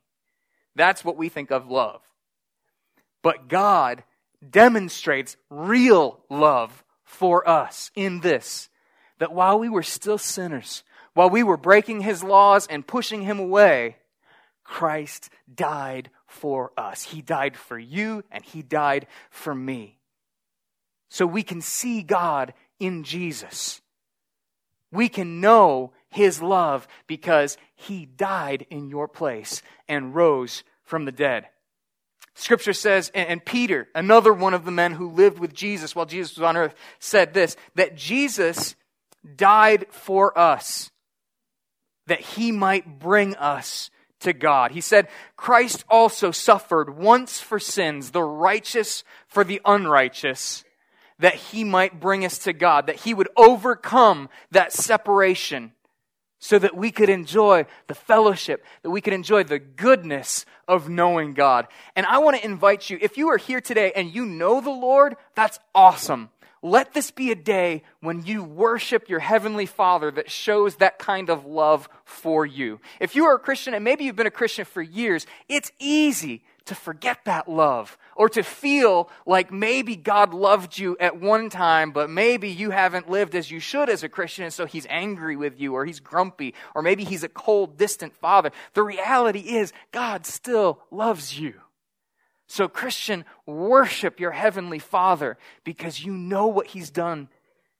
That's 0.75 1.05
what 1.05 1.17
we 1.17 1.29
think 1.29 1.51
of 1.51 1.69
love. 1.69 2.01
But 3.21 3.47
God 3.47 4.03
demonstrates 4.47 5.37
real 5.49 6.19
love 6.29 6.83
for 7.03 7.47
us 7.47 7.91
in 7.95 8.21
this 8.21 8.69
that 9.19 9.33
while 9.33 9.57
we 9.57 9.67
were 9.69 9.83
still 9.83 10.19
sinners, 10.19 10.83
while 11.13 11.29
we 11.29 11.41
were 11.41 11.57
breaking 11.57 12.01
his 12.01 12.23
laws 12.23 12.67
and 12.67 12.85
pushing 12.85 13.23
him 13.23 13.39
away, 13.39 13.95
Christ 14.63 15.29
died 15.53 16.11
for 16.27 16.71
us. 16.77 17.03
He 17.03 17.21
died 17.21 17.55
for 17.55 17.79
you 17.79 18.23
and 18.31 18.43
He 18.43 18.61
died 18.61 19.07
for 19.29 19.55
me. 19.55 19.97
So 21.09 21.25
we 21.25 21.41
can 21.41 21.61
see 21.61 22.03
God 22.03 22.53
in 22.79 23.03
Jesus. 23.03 23.81
We 24.91 25.09
can 25.09 25.41
know 25.41 25.93
His 26.09 26.41
love 26.41 26.87
because 27.07 27.57
He 27.75 28.05
died 28.05 28.67
in 28.69 28.89
your 28.89 29.07
place 29.07 29.61
and 29.87 30.13
rose 30.13 30.63
from 30.83 31.05
the 31.05 31.11
dead. 31.11 31.47
Scripture 32.39 32.73
says, 32.73 33.09
and 33.15 33.43
Peter, 33.43 33.87
another 33.95 34.31
one 34.31 34.53
of 34.53 34.63
the 34.63 34.71
men 34.71 34.93
who 34.93 35.09
lived 35.09 35.39
with 35.39 35.55
Jesus 35.55 35.95
while 35.95 36.05
Jesus 36.05 36.37
was 36.37 36.43
on 36.43 36.55
earth, 36.55 36.75
said 36.99 37.33
this 37.33 37.57
that 37.73 37.95
Jesus 37.95 38.75
died 39.35 39.87
for 39.89 40.37
us, 40.37 40.91
that 42.05 42.19
he 42.19 42.51
might 42.51 42.99
bring 42.99 43.35
us 43.37 43.89
to 44.19 44.33
God. 44.33 44.71
He 44.71 44.81
said, 44.81 45.07
Christ 45.35 45.83
also 45.89 46.29
suffered 46.29 46.95
once 46.95 47.39
for 47.39 47.57
sins, 47.57 48.11
the 48.11 48.23
righteous 48.23 49.03
for 49.27 49.43
the 49.43 49.59
unrighteous, 49.65 50.63
that 51.17 51.35
he 51.35 51.63
might 51.63 51.99
bring 51.99 52.23
us 52.23 52.37
to 52.39 52.53
God, 52.53 52.85
that 52.85 52.97
he 52.97 53.15
would 53.15 53.29
overcome 53.35 54.29
that 54.51 54.71
separation 54.71 55.71
so 56.39 56.59
that 56.59 56.77
we 56.77 56.91
could 56.91 57.09
enjoy 57.09 57.65
the 57.87 57.95
fellowship, 57.95 58.63
that 58.83 58.91
we 58.91 59.01
could 59.01 59.13
enjoy 59.13 59.43
the 59.43 59.59
goodness 59.59 60.45
of 60.67 60.89
knowing 60.89 61.33
God. 61.33 61.67
And 61.95 62.05
I 62.05 62.19
want 62.19 62.37
to 62.37 62.45
invite 62.45 62.89
you, 62.89 62.99
if 63.01 63.17
you 63.17 63.29
are 63.29 63.37
here 63.37 63.61
today 63.61 63.91
and 63.95 64.13
you 64.13 64.25
know 64.25 64.61
the 64.61 64.69
Lord, 64.69 65.15
that's 65.35 65.59
awesome. 65.73 66.29
let 66.61 66.93
this 66.93 67.11
be 67.11 67.31
a 67.31 67.35
day 67.35 67.83
when 68.01 68.25
you 68.25 68.43
worship 68.43 69.09
your 69.09 69.19
Heavenly 69.19 69.65
Father 69.65 70.11
that 70.11 70.29
shows 70.29 70.77
that 70.77 70.99
kind 70.99 71.29
of 71.29 71.45
love 71.45 71.87
for 72.03 72.45
you. 72.45 72.79
If 72.99 73.15
you 73.15 73.25
are 73.25 73.35
a 73.35 73.39
Christian, 73.39 73.73
and 73.73 73.83
maybe 73.83 74.03
you've 74.03 74.15
been 74.15 74.27
a 74.27 74.31
Christian 74.31 74.65
for 74.65 74.81
years, 74.81 75.25
it's 75.47 75.71
easy 75.79 76.43
to 76.67 76.75
forget 76.75 77.25
that 77.25 77.49
love 77.49 77.97
or 78.15 78.29
to 78.29 78.43
feel 78.43 79.09
like 79.25 79.51
maybe 79.51 79.95
God 79.95 80.33
loved 80.33 80.77
you 80.77 80.95
at 80.99 81.19
one 81.19 81.49
time, 81.49 81.91
but 81.91 82.09
maybe 82.09 82.49
you 82.49 82.71
haven't 82.71 83.09
lived 83.09 83.35
as 83.35 83.51
you 83.51 83.59
should 83.59 83.89
as 83.89 84.03
a 84.03 84.09
Christian, 84.09 84.45
and 84.45 84.53
so 84.53 84.65
he's 84.65 84.87
angry 84.89 85.35
with 85.35 85.59
you, 85.59 85.73
or 85.73 85.85
he's 85.85 85.99
grumpy, 85.99 86.53
or 86.73 86.81
maybe 86.81 87.03
he's 87.03 87.23
a 87.23 87.29
cold, 87.29 87.77
distant 87.77 88.15
father. 88.15 88.51
The 88.73 88.83
reality 88.83 89.39
is, 89.39 89.73
God 89.91 90.25
still 90.25 90.79
loves 90.91 91.39
you. 91.39 91.53
So, 92.47 92.69
Christian, 92.69 93.25
worship 93.45 94.19
your 94.19 94.31
heavenly 94.31 94.79
Father 94.79 95.37
because 95.65 96.03
you 96.03 96.13
know 96.13 96.47
what 96.47 96.67
he's 96.67 96.89
done 96.89 97.27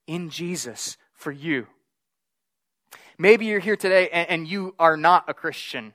in 0.08 0.30
Jesus 0.30 0.98
for 1.14 1.32
you. 1.32 1.68
Maybe 3.18 3.46
you're 3.46 3.60
here 3.60 3.78
today 3.78 4.10
and, 4.10 4.48
you 4.48 4.76
are 4.78 4.98
not 4.98 5.26
a 5.28 5.34
Christian, 5.34 5.94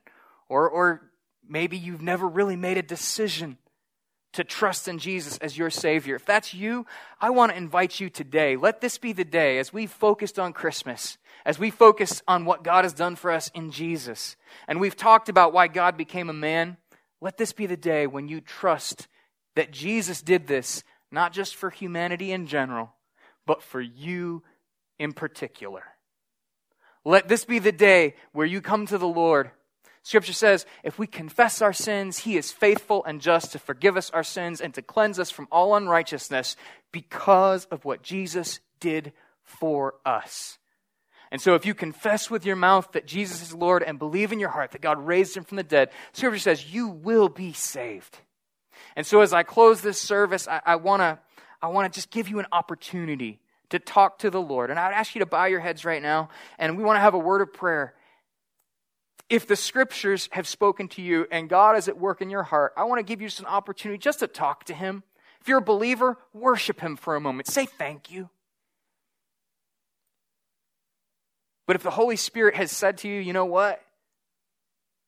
or, 0.48 0.68
or 0.68 1.11
maybe 1.52 1.76
you've 1.76 2.02
never 2.02 2.26
really 2.26 2.56
made 2.56 2.78
a 2.78 2.82
decision 2.82 3.58
to 4.32 4.42
trust 4.42 4.88
in 4.88 4.98
Jesus 4.98 5.36
as 5.38 5.58
your 5.58 5.68
Savior. 5.68 6.16
If 6.16 6.24
that's 6.24 6.54
you, 6.54 6.86
I 7.20 7.28
want 7.28 7.52
to 7.52 7.58
invite 7.58 8.00
you 8.00 8.08
today. 8.08 8.56
Let 8.56 8.80
this 8.80 8.96
be 8.96 9.12
the 9.12 9.26
day 9.26 9.58
as 9.58 9.72
we 9.72 9.86
focused 9.86 10.38
on 10.38 10.54
Christmas, 10.54 11.18
as 11.44 11.58
we 11.58 11.70
focused 11.70 12.22
on 12.26 12.46
what 12.46 12.64
God 12.64 12.86
has 12.86 12.94
done 12.94 13.14
for 13.14 13.30
us 13.30 13.50
in 13.54 13.70
Jesus, 13.70 14.36
and 14.66 14.80
we've 14.80 14.96
talked 14.96 15.28
about 15.28 15.52
why 15.52 15.68
God 15.68 15.98
became 15.98 16.30
a 16.30 16.34
man. 16.34 16.78
Let 17.20 17.36
this 17.36 17.52
be 17.52 17.66
the 17.66 17.76
day 17.76 18.06
when 18.06 18.26
you 18.26 18.40
trust 18.40 19.06
that 19.54 19.70
Jesus 19.70 20.22
did 20.22 20.46
this, 20.46 20.82
not 21.10 21.34
just 21.34 21.54
for 21.54 21.68
humanity 21.68 22.32
in 22.32 22.46
general, 22.46 22.94
but 23.46 23.62
for 23.62 23.80
you 23.82 24.42
in 24.98 25.12
particular. 25.12 25.82
Let 27.04 27.28
this 27.28 27.44
be 27.44 27.58
the 27.58 27.72
day 27.72 28.14
where 28.32 28.46
you 28.46 28.62
come 28.62 28.86
to 28.86 28.96
the 28.96 29.06
Lord 29.06 29.50
Scripture 30.04 30.32
says, 30.32 30.66
if 30.82 30.98
we 30.98 31.06
confess 31.06 31.62
our 31.62 31.72
sins, 31.72 32.18
He 32.18 32.36
is 32.36 32.50
faithful 32.50 33.04
and 33.04 33.20
just 33.20 33.52
to 33.52 33.58
forgive 33.58 33.96
us 33.96 34.10
our 34.10 34.24
sins 34.24 34.60
and 34.60 34.74
to 34.74 34.82
cleanse 34.82 35.18
us 35.18 35.30
from 35.30 35.46
all 35.52 35.76
unrighteousness 35.76 36.56
because 36.90 37.66
of 37.66 37.84
what 37.84 38.02
Jesus 38.02 38.60
did 38.80 39.12
for 39.44 39.94
us. 40.04 40.58
And 41.30 41.40
so, 41.40 41.54
if 41.54 41.64
you 41.64 41.72
confess 41.72 42.30
with 42.30 42.44
your 42.44 42.56
mouth 42.56 42.92
that 42.92 43.06
Jesus 43.06 43.40
is 43.40 43.54
Lord 43.54 43.82
and 43.82 43.98
believe 43.98 44.32
in 44.32 44.40
your 44.40 44.50
heart 44.50 44.72
that 44.72 44.82
God 44.82 44.98
raised 44.98 45.36
him 45.36 45.44
from 45.44 45.56
the 45.56 45.62
dead, 45.62 45.90
Scripture 46.12 46.38
says 46.38 46.74
you 46.74 46.88
will 46.88 47.30
be 47.30 47.54
saved. 47.54 48.18
And 48.96 49.06
so, 49.06 49.22
as 49.22 49.32
I 49.32 49.42
close 49.42 49.80
this 49.80 49.98
service, 49.98 50.46
I, 50.46 50.60
I 50.66 50.76
want 50.76 51.00
to 51.00 51.18
I 51.62 51.68
wanna 51.68 51.88
just 51.88 52.10
give 52.10 52.28
you 52.28 52.38
an 52.40 52.46
opportunity 52.52 53.40
to 53.70 53.78
talk 53.78 54.18
to 54.18 54.30
the 54.30 54.42
Lord. 54.42 54.68
And 54.68 54.78
I 54.78 54.88
would 54.88 54.94
ask 54.94 55.14
you 55.14 55.20
to 55.20 55.26
bow 55.26 55.46
your 55.46 55.60
heads 55.60 55.86
right 55.86 56.02
now, 56.02 56.28
and 56.58 56.76
we 56.76 56.84
want 56.84 56.96
to 56.96 57.00
have 57.00 57.14
a 57.14 57.18
word 57.18 57.40
of 57.40 57.54
prayer 57.54 57.94
if 59.32 59.46
the 59.46 59.56
scriptures 59.56 60.28
have 60.32 60.46
spoken 60.46 60.88
to 60.88 61.00
you 61.00 61.26
and 61.30 61.48
God 61.48 61.78
is 61.78 61.88
at 61.88 61.96
work 61.96 62.20
in 62.20 62.28
your 62.28 62.42
heart, 62.42 62.74
I 62.76 62.84
want 62.84 62.98
to 62.98 63.02
give 63.02 63.22
you 63.22 63.30
an 63.38 63.46
opportunity 63.46 63.96
just 63.96 64.18
to 64.18 64.26
talk 64.26 64.64
to 64.64 64.74
Him. 64.74 65.04
If 65.40 65.48
you're 65.48 65.58
a 65.58 65.62
believer, 65.62 66.18
worship 66.34 66.80
Him 66.80 66.96
for 66.96 67.16
a 67.16 67.20
moment. 67.20 67.48
Say 67.48 67.64
thank 67.64 68.10
you. 68.10 68.28
But 71.66 71.76
if 71.76 71.82
the 71.82 71.90
Holy 71.90 72.16
Spirit 72.16 72.56
has 72.56 72.70
said 72.70 72.98
to 72.98 73.08
you, 73.08 73.20
you 73.20 73.32
know 73.32 73.46
what? 73.46 73.82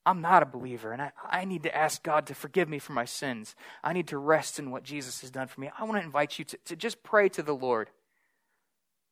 I'm 0.07 0.21
not 0.21 0.41
a 0.41 0.47
believer, 0.47 0.91
and 0.91 1.03
I, 1.03 1.11
I 1.23 1.45
need 1.45 1.61
to 1.63 1.75
ask 1.75 2.01
God 2.01 2.25
to 2.27 2.33
forgive 2.33 2.67
me 2.67 2.79
for 2.79 2.93
my 2.93 3.05
sins. 3.05 3.55
I 3.83 3.93
need 3.93 4.07
to 4.07 4.17
rest 4.17 4.57
in 4.57 4.71
what 4.71 4.83
Jesus 4.83 5.21
has 5.21 5.29
done 5.29 5.47
for 5.47 5.61
me. 5.61 5.69
I 5.77 5.83
want 5.83 5.97
to 5.97 6.03
invite 6.03 6.39
you 6.39 6.45
to, 6.45 6.57
to 6.65 6.75
just 6.75 7.03
pray 7.03 7.29
to 7.29 7.43
the 7.43 7.55
Lord. 7.55 7.91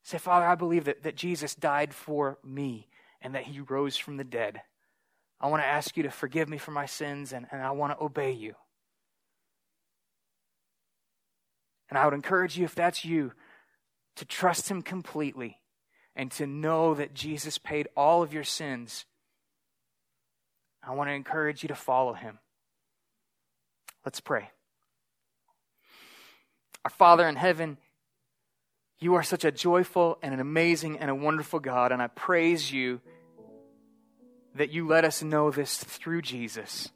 Say, 0.02 0.18
Father, 0.18 0.48
I 0.48 0.56
believe 0.56 0.86
that, 0.86 1.04
that 1.04 1.16
Jesus 1.16 1.54
died 1.54 1.94
for 1.94 2.40
me 2.44 2.88
and 3.22 3.36
that 3.36 3.44
he 3.44 3.60
rose 3.60 3.96
from 3.96 4.18
the 4.18 4.24
dead. 4.24 4.62
I 5.44 5.48
want 5.48 5.62
to 5.62 5.68
ask 5.68 5.98
you 5.98 6.04
to 6.04 6.10
forgive 6.10 6.48
me 6.48 6.58
for 6.58 6.72
my 6.72 6.86
sins 6.86 7.34
and, 7.34 7.46
and 7.52 7.62
I 7.62 7.72
want 7.72 7.92
to 7.92 8.02
obey 8.02 8.32
you. 8.32 8.56
And 11.90 11.98
I 11.98 12.06
would 12.06 12.14
encourage 12.14 12.58
you, 12.58 12.64
if 12.64 12.74
that's 12.74 13.04
you, 13.04 13.34
to 14.16 14.24
trust 14.24 14.72
Him 14.72 14.82
completely 14.82 15.60
and 16.16 16.32
to 16.32 16.48
know 16.48 16.94
that 16.94 17.14
Jesus 17.14 17.58
paid 17.58 17.90
all 17.98 18.24
of 18.24 18.34
your 18.34 18.46
sins. 18.46 19.04
I 20.82 20.94
want 20.94 21.10
to 21.10 21.14
encourage 21.14 21.62
you 21.62 21.68
to 21.68 21.76
follow 21.76 22.14
Him. 22.14 22.40
Let's 24.06 24.22
pray. 24.22 24.50
Our 26.86 26.92
Father 26.92 27.28
in 27.28 27.36
heaven, 27.36 27.78
you 28.98 29.16
are 29.16 29.24
such 29.24 29.44
a 29.44 29.52
joyful 29.52 30.20
and 30.24 30.34
an 30.34 30.40
amazing 30.40 31.00
and 31.00 31.12
a 31.12 31.16
wonderful 31.16 31.60
God, 31.60 31.92
and 31.92 32.02
I 32.02 32.08
praise 32.08 32.72
you 32.72 33.02
that 34.56 34.72
you 34.72 34.88
let 34.88 35.06
us 35.06 35.24
know 35.24 35.52
this 35.52 35.78
through 35.78 36.22
Jesus. 36.22 36.90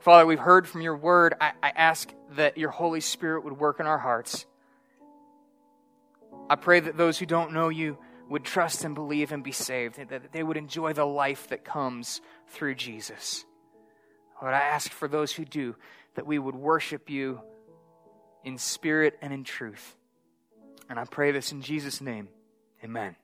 Father, 0.00 0.26
we've 0.26 0.38
heard 0.38 0.68
from 0.68 0.82
your 0.82 0.96
word. 0.96 1.34
I, 1.40 1.52
I, 1.62 1.70
ask 1.70 2.12
that 2.32 2.58
your 2.58 2.70
Holy 2.70 3.00
Spirit 3.00 3.44
would 3.44 3.58
work 3.58 3.80
in 3.80 3.86
our 3.86 3.96
hearts. 3.96 4.44
I 6.50 6.56
pray 6.56 6.80
that 6.80 6.98
those 6.98 7.18
who 7.18 7.24
don't 7.24 7.54
know 7.54 7.70
you 7.70 7.96
would 8.28 8.44
trust 8.44 8.84
and 8.84 8.94
believe 8.94 9.32
and 9.32 9.42
be 9.42 9.52
saved, 9.52 9.98
and 9.98 10.10
that 10.10 10.32
they 10.32 10.42
would 10.42 10.58
enjoy 10.58 10.92
the 10.92 11.06
life 11.06 11.48
that 11.48 11.64
comes 11.64 12.20
through 12.48 12.74
Jesus. 12.74 13.44
Lord, 14.42 14.54
I 14.54 14.60
ask 14.60 14.90
for 14.90 15.08
those 15.08 15.32
who 15.32 15.44
do 15.44 15.74
that 16.16 16.26
we 16.26 16.38
would 16.38 16.54
worship 16.54 17.08
you 17.08 17.40
in 18.44 18.58
spirit 18.58 19.18
and 19.22 19.32
in 19.32 19.42
truth. 19.42 19.96
And 20.88 20.98
I 20.98 21.04
pray 21.04 21.32
this 21.32 21.50
in 21.50 21.62
Jesus' 21.62 22.00
name. 22.00 22.28
Amen. 22.82 23.16